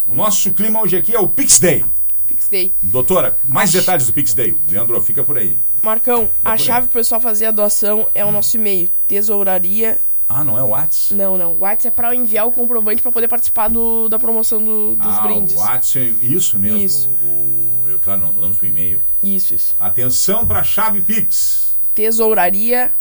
o 0.06 0.16
nosso 0.16 0.52
clima 0.54 0.82
hoje 0.82 0.96
aqui 0.96 1.16
é 1.16 1.20
o 1.20 1.28
Pix 1.28 1.60
Day. 1.60 1.84
Pix 2.28 2.48
Day. 2.50 2.72
Doutora, 2.82 3.38
mais 3.46 3.72
detalhes 3.72 4.06
do 4.06 4.14
Pix 4.14 4.34
Day. 4.34 4.56
Leandro, 4.70 5.02
fica 5.02 5.24
por 5.24 5.38
aí. 5.38 5.58
Marcão, 5.82 6.30
a 6.44 6.54
aí. 6.54 6.60
chave 6.60 6.88
pro 6.88 7.00
pessoal 7.00 7.22
fazer 7.22 7.46
a 7.46 7.52
doação 7.52 8.08
é 8.14 8.26
o 8.26 8.32
nosso 8.32 8.58
e-mail, 8.58 8.90
tesouraria. 9.08 9.98
Ah, 10.30 10.44
não 10.44 10.58
é 10.58 10.62
o 10.64 10.68
Whats? 10.70 11.12
Não, 11.12 11.38
não. 11.38 11.54
O 11.54 11.60
WhatsApp 11.60 11.88
é 11.88 11.92
pra 11.92 12.14
enviar 12.16 12.46
o 12.46 12.52
comprovante 12.52 13.02
pra 13.02 13.12
poder 13.12 13.28
participar 13.30 13.70
do, 13.70 14.10
da 14.10 14.20
promoção 14.20 14.62
do- 14.64 14.96
dos 14.96 15.08
ah, 15.08 15.22
brindes. 15.22 15.56
o 15.56 15.60
Whats, 15.60 15.96
é 15.96 16.02
isso 16.22 16.60
mesmo. 16.60 16.78
Isso. 16.80 17.10
O, 17.10 17.86
eu, 17.88 17.98
claro, 18.00 18.22
nós 18.22 18.34
falamos 18.36 18.58
pro 18.58 18.68
e-mail. 18.68 19.02
Isso, 19.24 19.54
isso. 19.56 19.74
Atenção 19.80 20.46
para 20.46 20.60
a 20.60 20.64
chave 20.66 21.00
Pix. 21.02 21.76
Tesouraria 21.96 22.92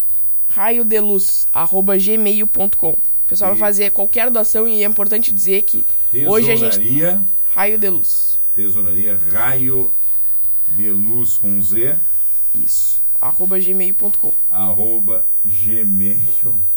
raio 0.49 0.85
de 0.85 1.01
luz, 1.01 1.49
arroba 1.53 1.97
gmail.com. 1.99 2.91
O 2.93 2.99
pessoal 3.29 3.51
E- 3.51 3.59
vai 3.59 3.69
fazer 3.69 3.91
qualquer 3.91 4.31
doação 4.31 4.69
e 4.69 4.85
é 4.85 4.87
importante 4.87 5.33
dizer 5.33 5.63
que 5.63 5.85
hoje 6.29 6.53
a 6.53 6.57
gente. 6.57 6.79
Tesouraria, 6.79 7.23
Raio 7.51 7.77
de 7.79 7.89
luz. 7.89 8.39
tesouraria, 8.55 9.19
raio 9.33 9.93
de 10.77 10.91
luz 10.91 11.37
com 11.39 11.61
Z, 11.61 11.97
Isso. 12.55 13.03
Arroba 13.21 13.59
gmail.com. 13.59 14.33
arroba 14.51 15.27
gmail.com. 15.45 16.76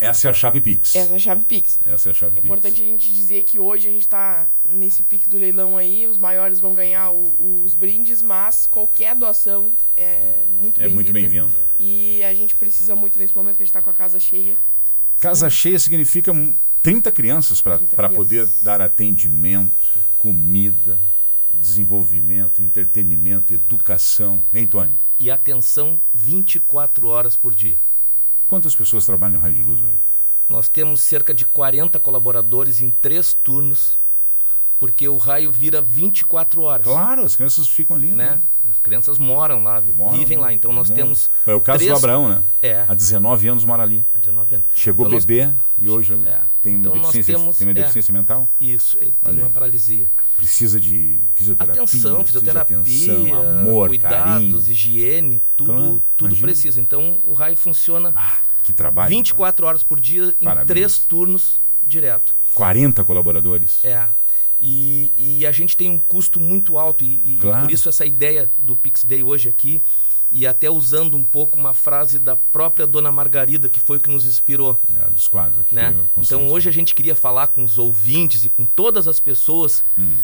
Essa 0.00 0.28
é 0.28 0.30
a 0.30 0.34
chave 0.34 0.60
Pix. 0.60 0.94
Essa 0.96 1.12
é 1.12 1.16
a 1.16 1.18
chave 1.18 1.44
Pix. 1.44 1.78
Essa 1.84 2.08
é 2.08 2.10
a 2.10 2.14
chave 2.14 2.32
É 2.32 2.34
Pix. 2.40 2.44
importante 2.44 2.82
a 2.82 2.84
gente 2.84 3.12
dizer 3.12 3.42
que 3.44 3.58
hoje 3.58 3.88
a 3.88 3.92
gente 3.92 4.08
tá 4.08 4.48
nesse 4.68 5.02
pique 5.02 5.28
do 5.28 5.36
leilão 5.38 5.76
aí, 5.76 6.06
os 6.06 6.18
maiores 6.18 6.58
vão 6.60 6.74
ganhar 6.74 7.10
o- 7.10 7.62
os 7.62 7.74
brindes, 7.74 8.22
mas 8.22 8.66
qualquer 8.66 9.14
doação 9.16 9.72
é 9.96 10.42
muito 10.50 10.78
É 10.80 10.84
bem-vinda. 10.84 10.94
muito 10.94 11.12
bem-vinda. 11.12 11.50
E 11.78 12.22
a 12.24 12.34
gente 12.34 12.54
precisa 12.56 12.96
muito 12.96 13.18
nesse 13.18 13.34
momento 13.36 13.56
que 13.56 13.62
a 13.62 13.66
gente 13.66 13.72
tá 13.72 13.82
com 13.82 13.90
a 13.90 13.94
casa 13.94 14.18
cheia. 14.20 14.56
Casa 15.20 15.48
cheia 15.48 15.78
significa 15.78 16.32
um- 16.32 16.54
30 16.82 17.10
crianças 17.10 17.60
para 17.60 17.78
30 17.78 18.08
poder 18.10 18.46
dar 18.62 18.80
atendimento, 18.80 19.72
comida, 20.18 20.98
desenvolvimento, 21.52 22.62
entretenimento, 22.62 23.52
educação. 23.52 24.42
Hein, 24.52 24.66
Tony? 24.66 24.94
E 25.18 25.30
atenção 25.30 25.98
24 26.12 27.08
horas 27.08 27.34
por 27.36 27.54
dia. 27.54 27.78
Quantas 28.48 28.76
pessoas 28.76 29.04
trabalham 29.04 29.34
no 29.34 29.40
Raio 29.40 29.54
de 29.54 29.62
Luz 29.62 29.82
hoje? 29.82 30.00
Nós 30.48 30.68
temos 30.68 31.02
cerca 31.02 31.34
de 31.34 31.44
40 31.44 31.98
colaboradores 31.98 32.80
em 32.80 32.90
três 32.90 33.34
turnos, 33.34 33.98
porque 34.78 35.08
o 35.08 35.16
raio 35.16 35.50
vira 35.52 35.80
24 35.82 36.62
horas. 36.62 36.84
Claro, 36.86 37.22
as 37.22 37.34
crianças 37.36 37.66
ficam 37.68 37.96
ali, 37.96 38.12
Né? 38.12 38.40
As 38.68 38.80
crianças 38.80 39.16
moram 39.16 39.62
lá, 39.62 39.80
Moram, 39.96 40.18
vivem 40.18 40.38
lá. 40.38 40.52
Então 40.52 40.72
nós 40.72 40.90
moram. 40.90 41.02
temos. 41.04 41.30
É 41.46 41.54
o 41.54 41.60
caso 41.60 41.78
três- 41.78 41.92
do 41.92 41.96
Abraão, 41.96 42.28
né? 42.28 42.42
É, 42.60 42.84
Há 42.86 42.94
19 42.94 43.46
anos 43.46 43.64
mora 43.64 43.84
ali. 43.84 44.04
há 44.12 44.18
19 44.18 44.56
anos. 44.56 44.66
Chegou 44.74 45.06
Então 45.06 45.14
nós- 45.14 45.24
bebê 45.24 45.54
e 45.78 45.88
hoje 45.88 46.14
É. 46.26 46.40
tem 46.60 46.74
uma 46.74 46.80
Então 46.80 46.96
nós 46.96 47.12
deficiência, 47.12 47.34
temos- 47.38 47.56
tem 47.58 47.66
uma 47.68 47.70
é. 47.70 47.74
deficiência 47.74 48.12
mental. 48.12 48.48
Isso, 48.60 48.96
ele 48.98 49.12
tem 49.22 49.32
Olha 49.32 49.38
uma 49.38 49.46
aí. 49.46 49.52
paralisia. 49.52 50.10
Precisa 50.36 50.80
de 50.80 51.18
fisioterapia, 51.32 51.82
Atenção, 51.84 52.24
fisioterapia, 52.26 52.78
atenção, 52.80 53.34
amor, 53.60 53.88
cuidados, 53.88 54.18
carinho. 54.18 54.58
higiene, 54.58 55.42
tudo, 55.56 55.72
Claro, 55.72 56.02
tudo 56.16 56.28
imagina. 56.30 56.48
precisa. 56.48 56.80
Então 56.80 57.18
o 57.24 57.32
raio 57.34 57.56
funciona 57.56 58.12
Ah, 58.16 58.36
que 58.64 58.72
trabalho. 58.72 59.10
24 59.10 59.64
horas 59.64 59.84
por 59.84 60.00
dia 60.00 60.34
em 60.40 60.44
Parabéns. 60.44 60.66
três 60.66 60.98
turnos 60.98 61.60
direto. 61.86 62.34
40 62.52 63.04
colaboradores. 63.04 63.82
É. 63.84 64.08
E, 64.60 65.12
e 65.18 65.46
a 65.46 65.52
gente 65.52 65.76
tem 65.76 65.90
um 65.90 65.98
custo 65.98 66.40
muito 66.40 66.78
alto 66.78 67.04
e, 67.04 67.34
e 67.34 67.36
Claro. 67.40 67.66
por 67.66 67.70
isso 67.70 67.88
essa 67.88 68.06
ideia 68.06 68.50
do 68.58 68.74
Pix 68.74 69.04
Day 69.04 69.22
hoje 69.22 69.48
aqui. 69.48 69.80
e 70.32 70.44
até 70.44 70.68
usando 70.68 71.16
um 71.16 71.22
pouco 71.22 71.56
uma 71.56 71.72
frase 71.72 72.18
da 72.18 72.34
própria 72.34 72.84
Dona 72.84 73.12
Margarida, 73.12 73.68
que 73.68 73.78
foi 73.78 73.98
o 73.98 74.00
que 74.00 74.10
nos 74.10 74.26
inspirou. 74.26 74.80
É, 74.96 75.08
dos 75.08 75.28
quadros 75.28 75.60
aqui. 75.60 75.72
Né? 75.74 75.94
Então 76.16 76.48
hoje 76.48 76.68
a 76.68 76.72
gente 76.72 76.96
queria 76.96 77.14
falar 77.14 77.46
com 77.46 77.62
os 77.62 77.78
ouvintes 77.78 78.44
e 78.44 78.48
com 78.48 78.64
todas 78.64 79.06
as 79.06 79.20
pessoas 79.20 79.84
hum. 79.96 80.16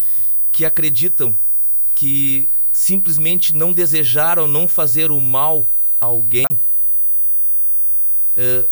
que 0.51 0.65
acreditam 0.65 1.39
que 1.95 2.49
simplesmente 2.73 3.55
não 3.55 3.73
desejaram 3.73 4.49
não 4.49 4.67
fazer 4.67 5.13
o 5.13 5.21
mal 5.21 5.69
a 6.01 6.07
alguém 6.07 6.47
uh, 6.51 6.59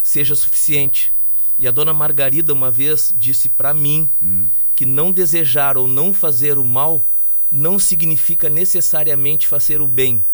seja 0.03 0.35
suficiente. 0.35 1.13
E 1.59 1.69
a 1.69 1.71
dona 1.71 1.93
Margarida 1.93 2.53
uma 2.53 2.71
vez 2.71 3.15
disse 3.17 3.49
para 3.49 3.73
mim 3.75 4.09
hum. 4.21 4.47
Que 4.81 4.87
não 4.87 5.13
desejar 5.13 5.77
ou 5.77 5.87
não 5.87 6.11
fazer 6.11 6.57
o 6.57 6.65
mal 6.65 7.03
não 7.53 7.79
significa 7.79 8.49
necessariamente 8.49 9.47
fazer 9.47 9.83
o 9.83 9.87
bem. 9.87 10.25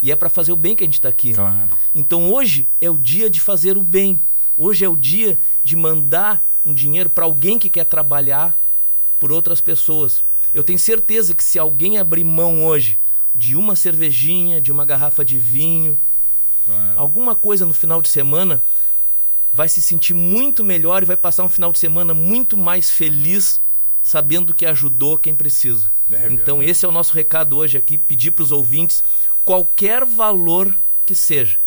E 0.00 0.10
é 0.10 0.16
para 0.16 0.30
fazer 0.30 0.52
o 0.52 0.56
bem 0.56 0.74
que 0.74 0.82
a 0.82 0.86
gente 0.86 0.94
está 0.94 1.10
aqui. 1.10 1.34
Claro. 1.34 1.68
Então 1.94 2.32
hoje 2.32 2.66
é 2.80 2.88
o 2.88 2.96
dia 2.96 3.28
de 3.28 3.38
fazer 3.38 3.76
o 3.76 3.82
bem. 3.82 4.18
Hoje 4.56 4.86
é 4.86 4.88
o 4.88 4.96
dia 4.96 5.38
de 5.62 5.76
mandar 5.76 6.42
um 6.64 6.72
dinheiro 6.72 7.10
para 7.10 7.26
alguém 7.26 7.58
que 7.58 7.68
quer 7.68 7.84
trabalhar 7.84 8.58
por 9.18 9.30
outras 9.30 9.60
pessoas. 9.60 10.24
Eu 10.54 10.64
tenho 10.64 10.78
certeza 10.78 11.34
que 11.34 11.44
se 11.44 11.58
alguém 11.58 11.98
abrir 11.98 12.24
mão 12.24 12.64
hoje 12.64 12.98
de 13.34 13.54
uma 13.54 13.76
cervejinha, 13.76 14.62
de 14.62 14.72
uma 14.72 14.86
garrafa 14.86 15.22
de 15.22 15.38
vinho, 15.38 16.00
claro. 16.64 16.98
alguma 16.98 17.34
coisa 17.34 17.66
no 17.66 17.74
final 17.74 18.00
de 18.00 18.08
semana, 18.08 18.62
vai 19.52 19.68
se 19.68 19.82
sentir 19.82 20.14
muito 20.14 20.64
melhor 20.64 21.02
e 21.02 21.06
vai 21.06 21.18
passar 21.18 21.44
um 21.44 21.50
final 21.50 21.70
de 21.70 21.78
semana 21.78 22.14
muito 22.14 22.56
mais 22.56 22.88
feliz, 22.88 23.60
sabendo 24.02 24.54
que 24.54 24.66
ajudou 24.66 25.18
quem 25.18 25.34
precisa. 25.34 25.90
É 26.10 26.28
então, 26.30 26.62
esse 26.62 26.84
é 26.84 26.88
o 26.88 26.92
nosso 26.92 27.14
recado 27.14 27.56
hoje 27.56 27.78
aqui: 27.78 27.98
pedir 27.98 28.32
para 28.32 28.42
os 28.42 28.52
ouvintes 28.52 29.02
qualquer 29.44 30.04
valor 30.04 30.74
que 31.06 31.14
seja. 31.14 31.58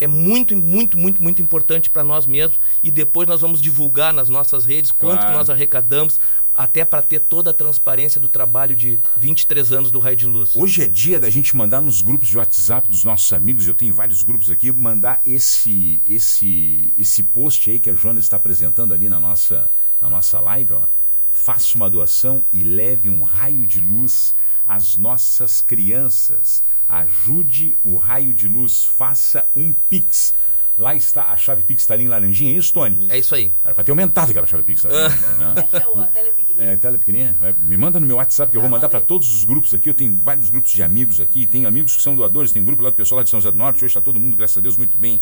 É 0.00 0.06
muito, 0.06 0.56
muito, 0.56 0.98
muito, 0.98 1.22
muito 1.22 1.40
importante 1.40 1.88
para 1.88 2.02
nós 2.02 2.26
mesmos 2.26 2.58
e 2.82 2.90
depois 2.90 3.28
nós 3.28 3.40
vamos 3.40 3.62
divulgar 3.62 4.12
nas 4.12 4.28
nossas 4.28 4.66
redes 4.66 4.90
quanto 4.90 5.20
claro. 5.20 5.32
que 5.32 5.38
nós 5.38 5.48
arrecadamos, 5.48 6.18
até 6.54 6.84
para 6.84 7.00
ter 7.00 7.20
toda 7.20 7.50
a 7.50 7.54
transparência 7.54 8.20
do 8.20 8.28
trabalho 8.28 8.76
de 8.76 8.98
23 9.16 9.72
anos 9.72 9.90
do 9.90 9.98
Raio 9.98 10.16
de 10.16 10.26
Luz. 10.26 10.54
Hoje 10.54 10.82
é 10.82 10.86
dia 10.86 11.18
da 11.18 11.30
gente 11.30 11.56
mandar 11.56 11.80
nos 11.80 12.00
grupos 12.00 12.28
de 12.28 12.36
WhatsApp 12.36 12.88
dos 12.88 13.04
nossos 13.04 13.32
amigos, 13.32 13.66
eu 13.66 13.74
tenho 13.74 13.94
vários 13.94 14.22
grupos 14.22 14.50
aqui, 14.50 14.70
mandar 14.72 15.20
esse 15.24 16.00
esse 16.08 16.92
esse 16.98 17.22
post 17.22 17.70
aí 17.70 17.78
que 17.78 17.88
a 17.88 17.94
Joana 17.94 18.20
está 18.20 18.36
apresentando 18.36 18.92
ali 18.92 19.08
na 19.08 19.18
nossa 19.18 19.70
na 20.00 20.08
nossa 20.10 20.38
live, 20.40 20.74
ó. 20.74 20.86
Faça 21.36 21.74
uma 21.74 21.90
doação 21.90 22.42
e 22.52 22.62
leve 22.62 23.10
um 23.10 23.24
raio 23.24 23.66
de 23.66 23.80
luz 23.80 24.34
às 24.64 24.96
nossas 24.96 25.60
crianças. 25.60 26.62
Ajude 26.88 27.76
o 27.82 27.96
raio 27.96 28.32
de 28.32 28.46
luz, 28.46 28.84
faça 28.84 29.46
um 29.54 29.74
pix 29.90 30.32
Lá 30.76 30.92
está, 30.96 31.30
a 31.30 31.36
chave 31.36 31.62
Pix 31.62 31.82
está 31.82 31.94
ali 31.94 32.02
em 32.04 32.08
laranjinha, 32.08 32.52
é 32.52 32.58
isso, 32.58 32.72
Tony? 32.72 33.06
É 33.08 33.16
isso 33.16 33.32
aí. 33.32 33.52
Era 33.64 33.72
para 33.72 33.84
ter 33.84 33.92
aumentado 33.92 34.30
aquela 34.30 34.44
chave 34.44 34.64
Pix. 34.64 34.84
Ali, 34.84 34.94
né? 35.38 35.54
É 35.56 35.60
a 35.60 35.62
tela 35.62 36.10
é 36.16 36.30
pequenininha. 36.30 36.68
É, 36.68 36.74
a 36.74 36.76
tela 36.76 36.96
é 36.96 36.98
pequenininha. 36.98 37.56
Me 37.60 37.76
manda 37.76 38.00
no 38.00 38.06
meu 38.06 38.16
WhatsApp 38.16 38.50
que 38.50 38.56
eu 38.56 38.60
vou 38.60 38.68
mandar 38.68 38.88
para 38.88 39.00
todos 39.00 39.32
os 39.32 39.44
grupos 39.44 39.72
aqui. 39.72 39.88
Eu 39.88 39.94
tenho 39.94 40.16
vários 40.16 40.50
grupos 40.50 40.72
de 40.72 40.82
amigos 40.82 41.20
aqui. 41.20 41.46
Tem 41.46 41.64
amigos 41.64 41.96
que 41.96 42.02
são 42.02 42.16
doadores, 42.16 42.50
tem 42.50 42.60
um 42.60 42.64
grupo 42.64 42.82
lá 42.82 42.90
do 42.90 42.96
pessoal 42.96 43.18
lá 43.18 43.22
de 43.22 43.30
São 43.30 43.40
José 43.40 43.52
do 43.52 43.56
Norte. 43.56 43.84
Hoje 43.84 43.86
está 43.86 44.00
todo 44.00 44.18
mundo, 44.18 44.36
graças 44.36 44.58
a 44.58 44.60
Deus, 44.60 44.76
muito 44.76 44.98
bem 44.98 45.20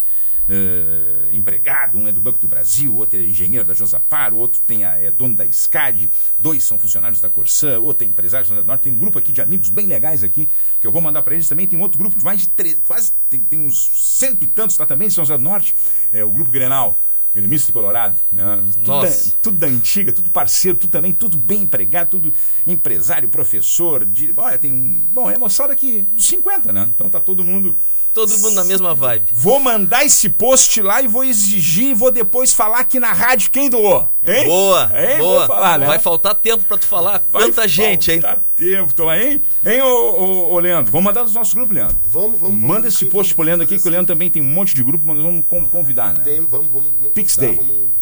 uh, 0.49 1.35
empregado. 1.35 1.99
Um 1.99 2.09
é 2.09 2.13
do 2.13 2.21
Banco 2.21 2.39
do 2.39 2.49
Brasil, 2.49 2.95
outro 2.95 3.19
é 3.19 3.23
engenheiro 3.23 3.67
da 3.67 3.75
Josapar, 3.75 4.33
outro 4.35 4.61
tem 4.67 4.85
a, 4.85 4.97
é 4.99 5.11
dono 5.11 5.37
da 5.37 5.45
SCAD, 5.51 6.11
dois 6.39 6.65
são 6.65 6.79
funcionários 6.79 7.21
da 7.21 7.31
Corsã, 7.31 7.79
outro 7.79 8.05
é 8.05 8.09
empresário 8.09 8.45
de 8.45 8.49
São 8.49 8.57
José 8.57 8.65
do 8.65 8.69
Norte. 8.69 8.83
Tem 8.83 8.93
um 8.93 8.99
grupo 8.99 9.19
aqui 9.19 9.33
de 9.33 9.41
amigos 9.41 9.69
bem 9.69 9.87
legais 9.87 10.23
aqui 10.25 10.49
que 10.81 10.87
eu 10.87 10.93
vou 10.93 11.03
mandar 11.03 11.23
para 11.23 11.35
eles 11.35 11.49
também. 11.49 11.67
Tem 11.67 11.81
outro 11.81 11.99
grupo 11.99 12.19
de 12.19 12.25
mais 12.25 12.43
de 12.43 12.49
três, 12.49 12.81
quase 12.87 13.13
tem, 13.29 13.41
tem 13.41 13.61
uns 13.61 13.91
cento 13.95 14.43
e 14.43 14.47
tantos, 14.47 14.75
está 14.75 14.87
também 14.87 15.09
em 15.09 15.11
São 15.11 15.25
José 15.25 15.37
do 15.37 15.45
Norte. 15.45 15.75
É 16.13 16.25
o 16.25 16.31
Grupo 16.31 16.51
Grenal. 16.51 16.99
Gremista 17.35 17.73
Colorado, 17.73 18.21
né? 18.31 18.63
Tudo 18.75 18.87
Nossa. 18.87 19.31
Da, 19.31 19.37
tudo 19.41 19.59
da 19.59 19.67
antiga, 19.67 20.13
tudo 20.13 20.31
parceiro, 20.31 20.77
tudo 20.77 20.91
também, 20.91 21.15
tudo 21.15 21.39
bem 21.39 21.63
empregado, 21.63 22.11
tudo 22.11 22.33
empresário, 22.67 23.27
professor. 23.27 24.05
De, 24.05 24.35
olha, 24.37 24.59
tem 24.59 24.71
um. 24.71 25.01
Bom, 25.11 25.31
é 25.31 25.39
moçada 25.39 25.73
aqui 25.73 26.03
dos 26.03 26.27
50, 26.27 26.73
né? 26.73 26.87
Então 26.95 27.09
tá 27.09 27.19
todo 27.19 27.43
mundo 27.43 27.75
Todo 28.13 28.37
mundo 28.39 28.55
na 28.55 28.65
mesma 28.65 28.95
vibe. 28.95 29.31
Vou 29.33 29.59
mandar 29.59 30.05
esse 30.05 30.29
post 30.29 30.83
lá 30.83 31.01
e 31.01 31.09
vou 31.09 31.25
exigir 31.25 31.91
e 31.91 31.95
vou 31.95 32.11
depois 32.11 32.53
falar 32.53 32.81
aqui 32.81 33.01
na 33.01 33.13
rádio 33.13 33.51
quem 33.51 33.71
doou. 33.71 34.09
Hein? 34.25 34.45
Boa, 34.45 34.93
hein? 34.95 35.19
boa. 35.19 35.47
Falar, 35.47 35.79
né? 35.79 35.87
Vai 35.87 35.99
faltar 35.99 36.35
tempo 36.35 36.63
para 36.65 36.77
tu 36.77 36.87
falar. 36.87 37.23
Vai 37.31 37.45
Quanta 37.45 37.67
gente, 37.67 38.13
hein? 38.13 38.21
Vai 38.21 38.33
faltar 38.33 38.51
tempo, 38.55 38.95
tô 38.95 39.09
aí. 39.09 39.43
Hein, 39.65 39.83
ô, 39.83 39.87
ô, 39.87 40.53
ô, 40.53 40.59
Leandro? 40.61 40.93
Vamos 40.93 41.05
mandar 41.07 41.23
nos 41.23 41.35
nossos 41.35 41.55
grupos, 41.55 41.75
Leandro? 41.75 41.97
Vamos, 42.07 42.39
vamos. 42.39 42.57
Manda 42.57 42.75
vamos, 42.75 42.95
esse 42.95 43.07
post 43.07 43.15
vamos, 43.15 43.33
pro 43.33 43.45
Leandro 43.45 43.65
aqui, 43.65 43.79
que 43.79 43.89
o 43.89 43.91
Leandro 43.91 44.15
também 44.15 44.31
tem 44.31 44.43
um 44.43 44.47
monte 44.47 44.75
de 44.75 44.85
grupo, 44.85 45.05
mas 45.07 45.17
nós 45.17 45.25
vamos 45.25 45.71
convidar, 45.71 46.13
né? 46.13 46.23
Tem, 46.23 46.41
vamos, 46.41 46.71
vamos. 46.71 46.91
vamos 46.99 47.13
Pix 47.15 47.37
Day. 47.37 47.57
Vamos... 47.57 48.02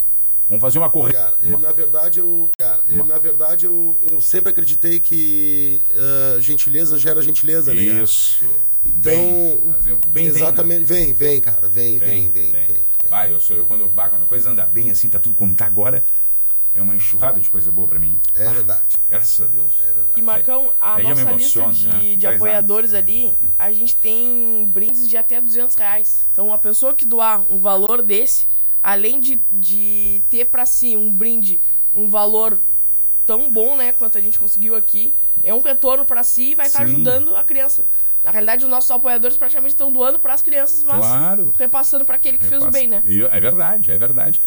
Vamos 0.50 0.62
fazer 0.62 0.80
uma 0.80 0.90
corrida. 0.90 1.16
Cara, 1.16 1.36
eu, 1.44 1.58
na 1.60 1.70
verdade, 1.70 2.18
eu, 2.18 2.50
cara, 2.58 2.82
eu, 2.88 3.04
na 3.04 3.18
verdade 3.18 3.66
eu, 3.66 3.96
eu 4.02 4.20
sempre 4.20 4.50
acreditei 4.50 4.98
que 4.98 5.80
uh, 5.94 6.40
gentileza 6.40 6.98
gera 6.98 7.22
gentileza, 7.22 7.72
né? 7.72 7.80
Isso. 7.80 8.44
Então, 8.84 9.76
bem, 10.08 10.26
exatamente, 10.26 10.82
vem, 10.82 11.08
né? 11.08 11.14
vem, 11.14 11.14
vem, 11.14 11.40
cara, 11.40 11.68
vem, 11.68 11.98
vem, 12.00 12.30
vem, 12.32 12.50
vem. 12.50 13.30
eu 13.30 13.38
sou 13.38 13.56
eu 13.56 13.64
quando 13.64 13.82
eu 13.82 13.88
quando 13.90 14.24
a 14.24 14.26
coisa 14.26 14.50
anda 14.50 14.66
bem 14.66 14.90
assim, 14.90 15.08
tá 15.08 15.20
tudo 15.20 15.36
como 15.36 15.54
tá 15.54 15.66
agora, 15.66 16.02
é 16.74 16.82
uma 16.82 16.96
enxurrada 16.96 17.38
de 17.38 17.48
coisa 17.48 17.70
boa 17.70 17.86
para 17.86 18.00
mim. 18.00 18.18
É 18.34 18.44
ah, 18.44 18.52
verdade. 18.52 18.98
Graças 19.08 19.40
a 19.40 19.46
Deus. 19.46 19.74
É 19.82 19.92
verdade. 19.92 20.18
E 20.18 20.22
Marcão, 20.22 20.74
a 20.80 20.96
Aí 20.96 21.04
nossa 21.04 21.30
lista 21.30 21.70
de, 21.70 21.88
né? 21.88 22.16
de 22.16 22.26
apoiadores 22.26 22.92
ali, 22.92 23.32
a 23.56 23.72
gente 23.72 23.94
tem 23.94 24.68
brindes 24.68 25.08
de 25.08 25.16
até 25.16 25.40
200 25.40 25.76
reais. 25.76 26.26
Então, 26.32 26.52
a 26.52 26.58
pessoa 26.58 26.92
que 26.92 27.04
doar 27.04 27.44
um 27.52 27.60
valor 27.60 28.02
desse, 28.02 28.48
além 28.82 29.20
de, 29.20 29.40
de 29.52 30.22
ter 30.30 30.46
para 30.46 30.66
si 30.66 30.96
um 30.96 31.12
brinde, 31.12 31.60
um 31.94 32.08
valor 32.08 32.60
tão 33.26 33.50
bom, 33.50 33.76
né, 33.76 33.92
quanto 33.92 34.18
a 34.18 34.20
gente 34.20 34.38
conseguiu 34.38 34.74
aqui, 34.74 35.14
é 35.42 35.54
um 35.54 35.60
retorno 35.60 36.04
para 36.04 36.22
si 36.24 36.50
e 36.50 36.54
vai 36.54 36.66
estar 36.66 36.80
tá 36.80 36.84
ajudando 36.84 37.36
a 37.36 37.44
criança. 37.44 37.84
Na 38.22 38.30
realidade, 38.30 38.64
os 38.64 38.70
nossos 38.70 38.90
apoiadores 38.90 39.36
praticamente 39.36 39.72
estão 39.72 39.90
doando 39.90 40.18
para 40.18 40.34
as 40.34 40.42
crianças, 40.42 40.84
mas 40.84 40.98
claro. 40.98 41.54
repassando 41.56 42.04
para 42.04 42.16
aquele 42.16 42.36
que 42.36 42.44
Repassa. 42.44 42.70
fez 42.70 42.86
o 42.86 42.88
bem, 42.88 42.88
né? 42.88 43.02
É 43.30 43.40
verdade, 43.40 43.90
é 43.90 43.96
verdade. 43.96 44.42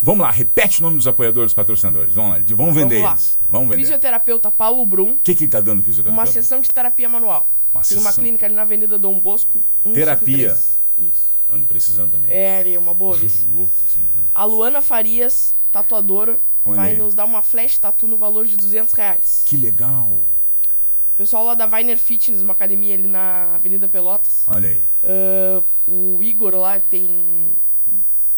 Vamos 0.00 0.24
lá, 0.24 0.30
repete 0.30 0.80
o 0.80 0.82
nome 0.84 0.96
dos 0.96 1.08
apoiadores 1.08 1.52
patrocinadores. 1.52 2.14
Vamos 2.14 2.30
lá, 2.30 2.44
vamos 2.54 2.74
vender 2.74 3.00
vamos 3.00 3.20
eles. 3.20 3.38
Vamos 3.48 3.68
vender. 3.68 3.82
Fisioterapeuta 3.82 4.50
Paulo 4.50 4.86
Brum. 4.86 5.12
O 5.12 5.18
que 5.18 5.34
que 5.34 5.48
tá 5.48 5.60
dando 5.60 5.82
fisioterapeuta? 5.82 6.20
Uma 6.20 6.32
sessão 6.32 6.60
de 6.60 6.70
terapia 6.70 7.08
manual. 7.08 7.48
Uma 7.74 7.82
Tem 7.82 7.88
sessão. 7.88 8.02
uma 8.02 8.12
clínica 8.12 8.46
ali 8.46 8.54
na 8.54 8.62
Avenida 8.62 8.96
Dom 8.96 9.18
Bosco. 9.18 9.60
153. 9.82 9.94
Terapia. 9.94 10.56
Isso. 10.98 11.35
Ando 11.50 11.66
precisando 11.66 12.12
também. 12.12 12.30
É, 12.30 12.72
é 12.72 12.78
uma 12.78 12.94
boa, 12.94 13.16
vice. 13.18 13.46
Louco, 13.46 13.72
assim, 13.86 14.00
né? 14.16 14.24
A 14.34 14.44
Luana 14.44 14.82
Farias, 14.82 15.54
tatuadora, 15.70 16.38
Olha 16.64 16.76
vai 16.76 16.90
aí. 16.92 16.98
nos 16.98 17.14
dar 17.14 17.24
uma 17.24 17.42
flash 17.42 17.78
tatu 17.78 18.06
no 18.06 18.16
valor 18.16 18.46
de 18.46 18.56
200 18.56 18.92
reais. 18.94 19.42
Que 19.46 19.56
legal. 19.56 20.08
O 20.08 21.16
pessoal 21.16 21.44
lá 21.44 21.54
da 21.54 21.66
Viner 21.66 21.96
Fitness, 21.96 22.42
uma 22.42 22.52
academia 22.52 22.94
ali 22.94 23.06
na 23.06 23.54
Avenida 23.54 23.88
Pelotas. 23.88 24.44
Olha 24.46 24.68
aí. 24.68 24.82
Uh, 25.02 25.64
o 26.16 26.22
Igor 26.22 26.54
lá 26.54 26.78
tem 26.78 27.52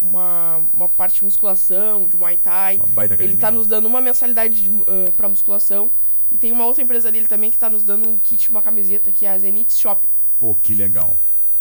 uma, 0.01 0.63
uma 0.73 0.89
parte 0.89 1.17
de 1.17 1.25
musculação, 1.25 2.07
de 2.07 2.17
Muay 2.17 2.37
Thai. 2.37 2.77
Uma 2.77 2.87
baita 2.87 3.15
academia. 3.15 3.35
Ele 3.35 3.41
tá 3.41 3.51
nos 3.51 3.67
dando 3.67 3.87
uma 3.87 4.01
mensalidade 4.01 4.71
uh, 4.71 5.13
pra 5.17 5.29
musculação. 5.29 5.91
E 6.31 6.37
tem 6.37 6.53
uma 6.53 6.67
outra 6.67 6.83
empresa 6.83 7.11
dele 7.11 7.27
também 7.27 7.51
que 7.51 7.59
tá 7.59 7.71
nos 7.71 7.83
dando 7.83 8.09
um 8.09 8.19
kit, 8.19 8.51
uma 8.51 8.63
camiseta, 8.63 9.11
que 9.11 9.27
é 9.27 9.31
a 9.31 9.39
Zenith 9.39 9.73
Shopping. 9.73 10.07
Pô, 10.39 10.55
que 10.55 10.75
legal. 10.75 11.17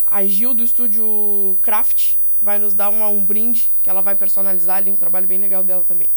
A 0.09 0.25
Gil 0.25 0.53
do 0.53 0.63
estúdio 0.63 1.57
Craft 1.61 2.15
vai 2.41 2.57
nos 2.57 2.73
dar 2.73 2.89
uma, 2.89 3.07
um 3.09 3.23
brinde 3.23 3.71
que 3.83 3.89
ela 3.89 4.01
vai 4.01 4.15
personalizar 4.15 4.77
ali, 4.77 4.89
um 4.89 4.95
trabalho 4.95 5.27
bem 5.27 5.37
legal 5.37 5.63
dela 5.63 5.83
também. 5.83 6.07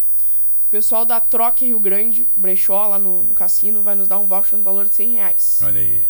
O 0.67 0.71
pessoal 0.71 1.05
da 1.05 1.21
Troca 1.21 1.65
Rio 1.65 1.81
Grande, 1.81 2.27
Brechó, 2.37 2.87
lá 2.87 2.99
no, 2.99 3.25
no, 3.25 3.35
cassino, 3.35 3.83
vai 3.83 3.97
nos 3.97 4.07
dar 4.07 4.19
um 4.19 4.29
voucher 4.29 4.57
no 4.57 4.65
valor 4.65 4.87
de 4.87 4.95
100 4.95 5.13
reais. 5.13 5.61
Olha 5.65 5.81
aí. 5.81 6.05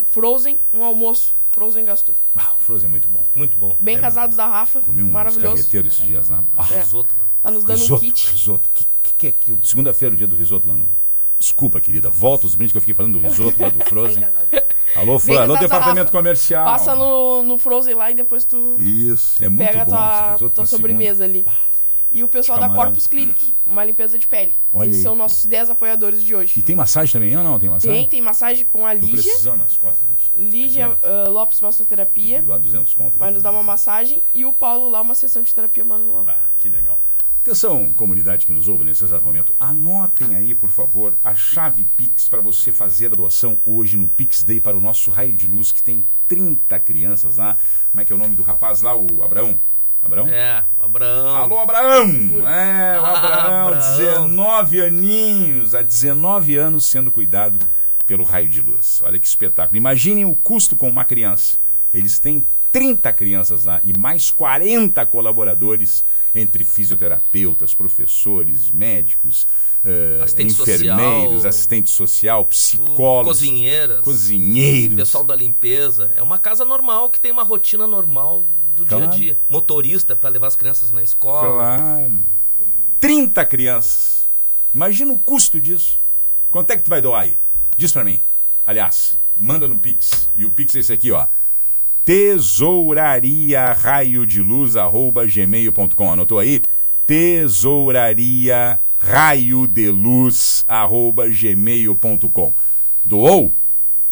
O 0.00 0.04
Frozen, 0.04 0.58
um 0.72 0.84
almoço. 0.84 1.34
Frozen 1.50 1.84
Gastro. 1.84 2.14
Ah, 2.36 2.52
o 2.52 2.62
Frozen 2.62 2.88
é 2.88 2.90
muito 2.90 3.08
bom. 3.08 3.24
Muito 3.34 3.56
bom. 3.56 3.76
Bem 3.78 3.96
é, 3.96 4.00
casados 4.00 4.36
da 4.36 4.46
Rafa. 4.46 4.80
Comi 4.80 5.02
um 5.04 5.10
maravilhoso. 5.10 5.56
carreteiros 5.56 5.94
esses 5.94 6.06
dias 6.06 6.28
lá. 6.28 6.44
Ah, 6.56 6.66
é. 6.72 6.80
Risoto. 6.80 7.14
Tá 7.40 7.50
nos 7.50 7.64
dando 7.64 7.78
risoto, 7.78 8.04
um 8.04 8.06
kit. 8.06 8.30
Risoto. 8.30 8.70
Que, 8.74 8.86
que, 9.02 9.14
que 9.14 9.26
é 9.26 9.30
aquilo? 9.30 9.64
Segunda-feira, 9.64 10.14
o 10.14 10.18
dia 10.18 10.26
do 10.26 10.34
risoto 10.34 10.68
lá 10.68 10.76
no... 10.76 10.88
Desculpa, 11.38 11.80
querida. 11.80 12.10
Volta 12.10 12.46
os 12.46 12.56
brindes 12.56 12.72
que 12.72 12.78
eu 12.78 12.80
fiquei 12.80 12.94
falando 12.94 13.20
do 13.20 13.28
risoto 13.28 13.60
lá 13.62 13.68
do 13.68 13.78
Frozen. 13.86 14.24
Alô, 14.96 15.18
Fran. 15.18 15.42
Alô, 15.42 15.56
departamento 15.56 16.10
comercial. 16.12 16.64
Passa 16.64 16.94
no, 16.94 17.42
no 17.42 17.58
Frozen 17.58 17.94
lá 17.94 18.10
e 18.10 18.14
depois 18.14 18.44
tu 18.44 18.76
Isso, 18.78 19.42
é 19.44 19.48
muito 19.48 19.66
pega 19.68 19.84
bom. 19.84 19.94
a 19.94 20.34
tua, 20.38 20.50
tua 20.50 20.66
sobremesa 20.66 21.24
ali. 21.24 21.44
E 22.12 22.22
o 22.22 22.28
pessoal 22.28 22.60
da 22.60 22.68
Corpus 22.68 23.08
Clinic, 23.08 23.52
uma 23.66 23.84
limpeza 23.84 24.16
de 24.16 24.28
pele. 24.28 24.54
Olha 24.72 24.86
Eles 24.86 24.98
aí. 24.98 25.02
são 25.02 25.16
nossos 25.16 25.46
10 25.46 25.70
apoiadores 25.70 26.22
de 26.22 26.32
hoje. 26.32 26.60
E 26.60 26.62
tem 26.62 26.76
massagem 26.76 27.12
também 27.12 27.36
ou 27.36 27.42
não? 27.42 27.58
Tem 27.58 27.68
massagem? 27.68 27.98
Tem, 28.02 28.08
tem 28.08 28.22
massagem 28.22 28.64
com 28.66 28.86
a 28.86 28.94
Tô 28.94 29.00
Lígia. 29.00 29.20
precisando 29.20 29.58
nas 29.58 29.76
costas, 29.76 30.06
Lígia. 30.36 30.86
Lígia 30.86 30.98
uh, 31.02 31.30
Lopes 31.32 31.60
Massoterapia. 31.60 32.40
Doar 32.40 32.60
200 32.60 32.94
conto. 32.94 33.08
aqui. 33.08 33.18
Vai 33.18 33.32
nos 33.32 33.42
dar 33.42 33.50
uma 33.50 33.64
massagem. 33.64 34.22
E 34.32 34.44
o 34.44 34.52
Paulo 34.52 34.88
lá, 34.90 35.00
uma 35.00 35.16
sessão 35.16 35.42
de 35.42 35.52
terapia 35.52 35.84
manual. 35.84 36.24
Ah, 36.28 36.50
que 36.56 36.68
legal. 36.68 37.00
Atenção, 37.48 37.92
comunidade 37.92 38.46
que 38.46 38.52
nos 38.52 38.68
ouve 38.68 38.84
nesse 38.84 39.04
exato 39.04 39.22
momento, 39.26 39.52
anotem 39.60 40.34
aí, 40.34 40.54
por 40.54 40.70
favor, 40.70 41.14
a 41.22 41.34
chave 41.34 41.84
Pix 41.94 42.26
para 42.26 42.40
você 42.40 42.72
fazer 42.72 43.12
a 43.12 43.14
doação 43.16 43.60
hoje 43.66 43.98
no 43.98 44.08
Pix 44.08 44.42
Day 44.42 44.62
para 44.62 44.74
o 44.74 44.80
nosso 44.80 45.10
raio 45.10 45.34
de 45.36 45.46
luz, 45.46 45.70
que 45.70 45.82
tem 45.82 46.06
30 46.26 46.80
crianças 46.80 47.36
lá. 47.36 47.58
Como 47.90 48.00
é 48.00 48.04
que 48.06 48.10
é 48.14 48.16
o 48.16 48.18
nome 48.18 48.34
do 48.34 48.42
rapaz 48.42 48.80
lá, 48.80 48.96
o 48.96 49.22
Abraão? 49.22 49.58
Abraão? 50.02 50.26
É, 50.26 50.64
o 50.80 50.84
Abraão. 50.84 51.36
Alô, 51.36 51.58
Abraão! 51.60 52.08
É, 52.48 52.98
o 52.98 53.04
Ah, 53.04 53.18
Abraão, 53.18 53.68
Abraão. 53.68 53.98
19 53.98 54.80
aninhos, 54.80 55.74
há 55.74 55.82
19 55.82 56.56
anos 56.56 56.86
sendo 56.86 57.12
cuidado 57.12 57.58
pelo 58.06 58.24
raio 58.24 58.48
de 58.48 58.62
luz. 58.62 59.02
Olha 59.04 59.18
que 59.18 59.26
espetáculo. 59.26 59.76
Imaginem 59.76 60.24
o 60.24 60.34
custo 60.34 60.74
com 60.74 60.88
uma 60.88 61.04
criança. 61.04 61.58
Eles 61.92 62.18
têm 62.18 62.46
30 62.74 63.12
crianças 63.12 63.64
lá 63.66 63.80
e 63.84 63.96
mais 63.96 64.32
40 64.32 65.06
colaboradores, 65.06 66.04
entre 66.34 66.64
fisioterapeutas, 66.64 67.72
professores, 67.72 68.72
médicos, 68.72 69.46
eh, 69.84 70.18
Assistente 70.20 70.54
enfermeiros, 70.60 71.34
social, 71.34 71.48
assistente 71.48 71.90
social, 71.92 72.44
psicólogos, 72.46 73.38
Cozinheiras. 73.38 74.00
cozinheiros. 74.00 74.96
Pessoal 74.96 75.22
da 75.22 75.36
limpeza. 75.36 76.10
É 76.16 76.22
uma 76.22 76.36
casa 76.36 76.64
normal 76.64 77.08
que 77.10 77.20
tem 77.20 77.30
uma 77.30 77.44
rotina 77.44 77.86
normal 77.86 78.42
do 78.74 78.84
Claro. 78.84 79.04
dia 79.04 79.12
a 79.12 79.16
dia. 79.16 79.38
Motorista 79.48 80.16
para 80.16 80.30
levar 80.30 80.48
as 80.48 80.56
crianças 80.56 80.90
na 80.90 81.00
escola. 81.04 81.52
Claro. 81.78 82.18
30 82.98 83.44
crianças. 83.44 84.26
Imagina 84.74 85.12
o 85.12 85.20
custo 85.20 85.60
disso. 85.60 86.00
Quanto 86.50 86.72
é 86.72 86.76
que 86.76 86.82
tu 86.82 86.90
vai 86.90 87.00
doar 87.00 87.22
aí? 87.22 87.38
Diz 87.76 87.92
pra 87.92 88.02
mim. 88.02 88.20
Aliás, 88.66 89.16
manda 89.38 89.68
no 89.68 89.78
Pix. 89.78 90.28
E 90.36 90.44
o 90.44 90.50
Pix 90.50 90.74
é 90.74 90.80
esse 90.80 90.92
aqui, 90.92 91.12
ó. 91.12 91.28
Tesouraria 92.04 93.72
raio 93.72 94.26
de 94.26 94.42
luz 94.42 94.76
arroba 94.76 95.24
gmail.com. 95.26 96.12
Anotou 96.12 96.38
aí? 96.38 96.62
Tesouraria 97.06 98.78
raio 98.98 99.66
de 99.66 99.90
luz 99.90 100.66
arroba 100.68 101.26
gmail.com. 101.28 102.52
Doou? 103.02 103.54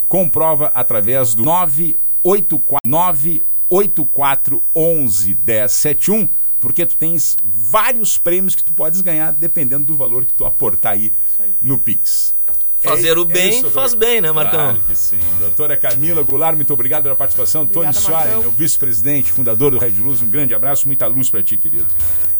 Comprova 0.09 0.69
através 0.69 1.35
do 1.35 1.45
984 1.45 2.81
984 2.85 4.63
11 4.75 5.35
1071, 5.47 6.29
porque 6.59 6.87
tu 6.87 6.97
tens 6.97 7.39
vários 7.45 8.17
prêmios 8.17 8.55
que 8.55 8.65
tu 8.65 8.73
podes 8.73 9.03
ganhar 9.03 9.33
dependendo 9.33 9.85
do 9.85 9.95
valor 9.95 10.25
que 10.25 10.33
tu 10.33 10.47
aportar 10.47 10.95
aí 10.95 11.13
no 11.61 11.77
Pix. 11.77 12.35
Fazer 12.83 13.09
É- 13.11 13.19
o 13.19 13.23
é 13.23 13.25
bem 13.27 13.59
isso, 13.61 13.71
faz 13.71 13.95
bem, 13.95 14.21
né, 14.21 14.33
Marcão? 14.33 14.59
Claro 14.59 14.81
que 14.87 14.97
sim. 14.97 15.19
Doutora 15.39 15.77
Camila 15.77 16.23
Goulart, 16.23 16.57
muito 16.57 16.73
obrigado 16.73 17.05
pela 17.05 17.15
participação. 17.17 17.63
Obrigada, 17.63 17.93
Tony 17.93 18.05
Soares, 18.05 18.39
meu 18.39 18.51
vice-presidente, 18.51 19.31
fundador 19.31 19.71
do 19.71 19.79
Red 19.79 19.91
Luz, 20.01 20.21
um 20.21 20.29
grande 20.29 20.53
abraço, 20.55 20.87
muita 20.89 21.07
luz 21.07 21.31
para 21.31 21.43
ti, 21.43 21.57
querido. 21.57 21.87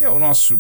É 0.01 0.09
o 0.09 0.19
nosso 0.19 0.59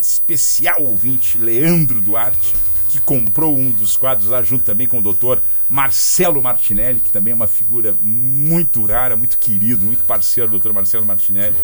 especial 0.00 0.82
ouvinte, 0.82 1.36
Leandro 1.36 2.00
Duarte, 2.00 2.54
que 2.88 3.00
comprou 3.00 3.56
um 3.56 3.70
dos 3.70 3.96
quadros 3.96 4.28
lá 4.28 4.42
junto 4.42 4.64
também 4.64 4.86
com 4.86 4.98
o 4.98 5.02
doutor 5.02 5.40
Marcelo 5.68 6.42
Martinelli, 6.42 7.00
que 7.00 7.10
também 7.10 7.32
é 7.32 7.34
uma 7.34 7.46
figura 7.46 7.94
muito 8.02 8.84
rara, 8.84 9.16
muito 9.16 9.38
querido, 9.38 9.84
muito 9.84 10.02
parceiro 10.04 10.48
do 10.48 10.52
doutor 10.52 10.72
Marcelo 10.72 11.04
Martinelli, 11.04 11.54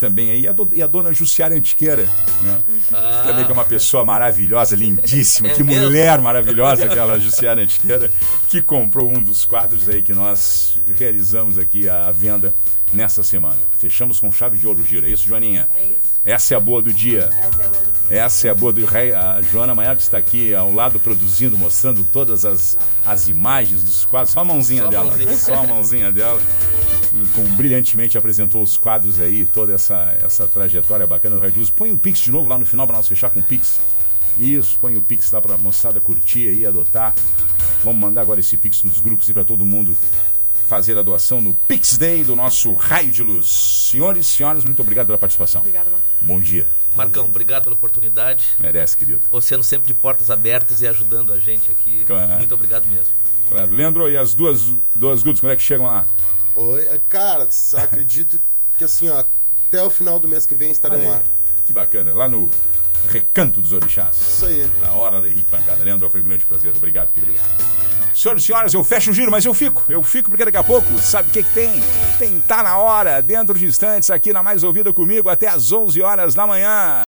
também 0.00 0.30
aí, 0.32 0.40
e 0.40 0.48
a, 0.48 0.52
do- 0.52 0.68
e 0.72 0.82
a 0.82 0.86
dona 0.88 1.12
Jussiara 1.12 1.54
Antiqueira, 1.54 2.04
né? 2.42 2.58
Ah, 2.92 3.22
também 3.26 3.44
que 3.44 3.50
é 3.50 3.54
uma 3.54 3.64
pessoa 3.64 4.04
maravilhosa, 4.04 4.74
lindíssima, 4.74 5.48
É 5.48 5.54
que 5.54 5.62
mesmo? 5.62 5.84
mulher 5.84 6.18
maravilhosa 6.20 6.86
aquela 6.86 7.20
Jussiara 7.20 7.60
Antiqueira, 7.62 8.10
que 8.48 8.60
comprou 8.62 9.08
um 9.08 9.22
dos 9.22 9.44
quadros 9.44 9.88
aí 9.88 10.00
que 10.02 10.12
nós 10.14 10.76
realizamos 10.98 11.58
aqui 11.58 11.88
a 11.88 12.10
venda 12.10 12.52
nessa 12.92 13.22
semana. 13.22 13.58
Fechamos 13.78 14.18
com 14.18 14.32
chave 14.32 14.56
de 14.58 14.66
ouro 14.66 14.82
gira, 14.84 15.06
é 15.06 15.10
isso, 15.10 15.24
Joaninha? 15.26 15.68
É 15.76 15.84
isso. 15.84 16.10
Essa 16.24 16.54
é 16.54 16.56
a 16.56 16.60
boa 16.60 16.82
do 16.82 16.92
dia. 16.92 17.30
Essa 18.10 18.48
é 18.48 18.50
a 18.50 18.54
boa 18.54 18.72
do 18.72 18.80
dia. 18.80 18.88
Essa 18.88 18.98
é 18.98 19.14
a 19.14 19.40
Joana 19.42 19.74
Maior 19.74 19.96
que 19.96 20.02
está 20.02 20.18
aqui 20.18 20.54
ao 20.54 20.72
lado 20.72 20.98
produzindo, 20.98 21.56
mostrando 21.56 22.04
todas 22.12 22.44
as, 22.44 22.76
as 23.06 23.28
imagens 23.28 23.82
dos 23.84 24.04
quadros. 24.04 24.32
Só 24.32 24.40
a 24.40 24.44
mãozinha 24.44 24.82
Só 24.82 24.88
a 24.88 24.90
dela. 24.90 25.04
mãozinha. 25.10 25.36
Só 25.36 25.54
a 25.54 25.66
mãozinha 25.66 26.12
dela. 26.12 26.40
Com 27.34 27.44
brilhantemente 27.56 28.16
apresentou 28.16 28.62
os 28.62 28.76
quadros 28.76 29.20
aí, 29.20 29.46
toda 29.46 29.72
essa, 29.72 30.16
essa 30.22 30.46
trajetória 30.46 31.06
bacana 31.06 31.36
do 31.36 31.42
Red 31.42 31.52
News. 31.52 31.70
Põe 31.70 31.92
o 31.92 31.98
Pix 31.98 32.20
de 32.20 32.30
novo 32.30 32.48
lá 32.48 32.58
no 32.58 32.66
final 32.66 32.86
para 32.86 32.96
nós 32.96 33.08
fechar 33.08 33.30
com 33.30 33.40
o 33.40 33.42
Pix. 33.42 33.80
Isso, 34.38 34.78
põe 34.80 34.96
o 34.96 35.02
Pix 35.02 35.30
lá 35.30 35.40
para 35.40 35.54
a 35.54 35.58
moçada 35.58 36.00
curtir 36.00 36.48
aí, 36.48 36.64
adotar. 36.64 37.14
Vamos 37.84 38.00
mandar 38.00 38.22
agora 38.22 38.40
esse 38.40 38.56
Pix 38.56 38.82
nos 38.82 39.00
grupos 39.00 39.28
e 39.28 39.34
para 39.34 39.44
todo 39.44 39.64
mundo 39.64 39.96
fazer 40.70 40.96
a 40.96 41.02
doação 41.02 41.40
no 41.40 41.52
Pix 41.52 41.98
Day 41.98 42.22
do 42.22 42.36
nosso 42.36 42.72
Raio 42.72 43.10
de 43.10 43.24
Luz. 43.24 43.48
Senhores 43.90 44.26
e 44.26 44.30
senhoras, 44.30 44.64
muito 44.64 44.80
obrigado 44.80 45.06
pela 45.06 45.18
participação. 45.18 45.62
Obrigada, 45.62 45.90
Marcão. 45.90 46.08
Bom 46.20 46.40
dia. 46.40 46.64
Marcão, 46.94 47.24
obrigado 47.24 47.64
pela 47.64 47.74
oportunidade. 47.74 48.44
Merece, 48.58 48.96
querido. 48.96 49.20
Você 49.32 49.60
sempre 49.62 49.88
de 49.88 49.94
portas 49.94 50.30
abertas 50.30 50.80
e 50.80 50.86
ajudando 50.86 51.32
a 51.32 51.40
gente 51.40 51.70
aqui. 51.70 52.04
Claro. 52.06 52.36
Muito 52.36 52.54
obrigado 52.54 52.86
mesmo. 52.86 53.12
Claro. 53.48 53.72
Leandro, 53.72 54.08
e 54.08 54.16
as 54.16 54.32
duas, 54.32 54.72
duas 54.94 55.22
grupos, 55.22 55.40
como 55.40 55.52
é 55.52 55.56
que 55.56 55.62
chegam 55.62 55.86
lá? 55.86 56.06
Oi, 56.54 56.86
é, 56.86 57.00
cara, 57.08 57.48
acredito 57.74 58.40
que 58.76 58.84
assim, 58.84 59.08
ó, 59.08 59.20
até 59.66 59.82
o 59.82 59.90
final 59.90 60.18
do 60.18 60.26
mês 60.26 60.46
que 60.46 60.54
vem 60.54 60.70
estarão 60.70 61.06
lá. 61.08 61.22
Que 61.64 61.72
bacana. 61.72 62.12
Lá 62.12 62.28
no 62.28 62.50
Recanto 63.08 63.60
dos 63.60 63.72
Orixás. 63.72 64.16
Isso 64.16 64.46
aí. 64.46 64.70
Na 64.80 64.92
hora 64.92 65.20
da 65.20 65.28
Henrique 65.28 65.50
Pancada. 65.50 65.82
Leandro, 65.84 66.10
foi 66.10 66.20
um 66.20 66.24
grande 66.24 66.44
prazer. 66.44 66.72
Obrigado, 66.76 67.12
querido. 67.12 67.38
Senhoras 68.14 68.42
e 68.42 68.46
senhoras, 68.46 68.74
eu 68.74 68.82
fecho 68.82 69.10
o 69.12 69.14
giro, 69.14 69.30
mas 69.30 69.44
eu 69.44 69.54
fico. 69.54 69.84
Eu 69.88 70.02
fico 70.02 70.28
porque 70.28 70.44
daqui 70.44 70.56
a 70.56 70.64
pouco, 70.64 70.98
sabe 70.98 71.28
o 71.28 71.32
que, 71.32 71.42
que 71.42 71.54
tem? 71.54 71.70
Tem 72.18 72.40
Tá 72.40 72.62
Na 72.62 72.76
Hora, 72.76 73.22
dentro 73.22 73.56
de 73.56 73.64
instantes, 73.64 74.10
aqui 74.10 74.32
na 74.32 74.42
Mais 74.42 74.62
Ouvida 74.62 74.92
comigo, 74.92 75.28
até 75.28 75.48
às 75.48 75.70
11 75.70 76.02
horas 76.02 76.34
da 76.34 76.46
manhã. 76.46 76.98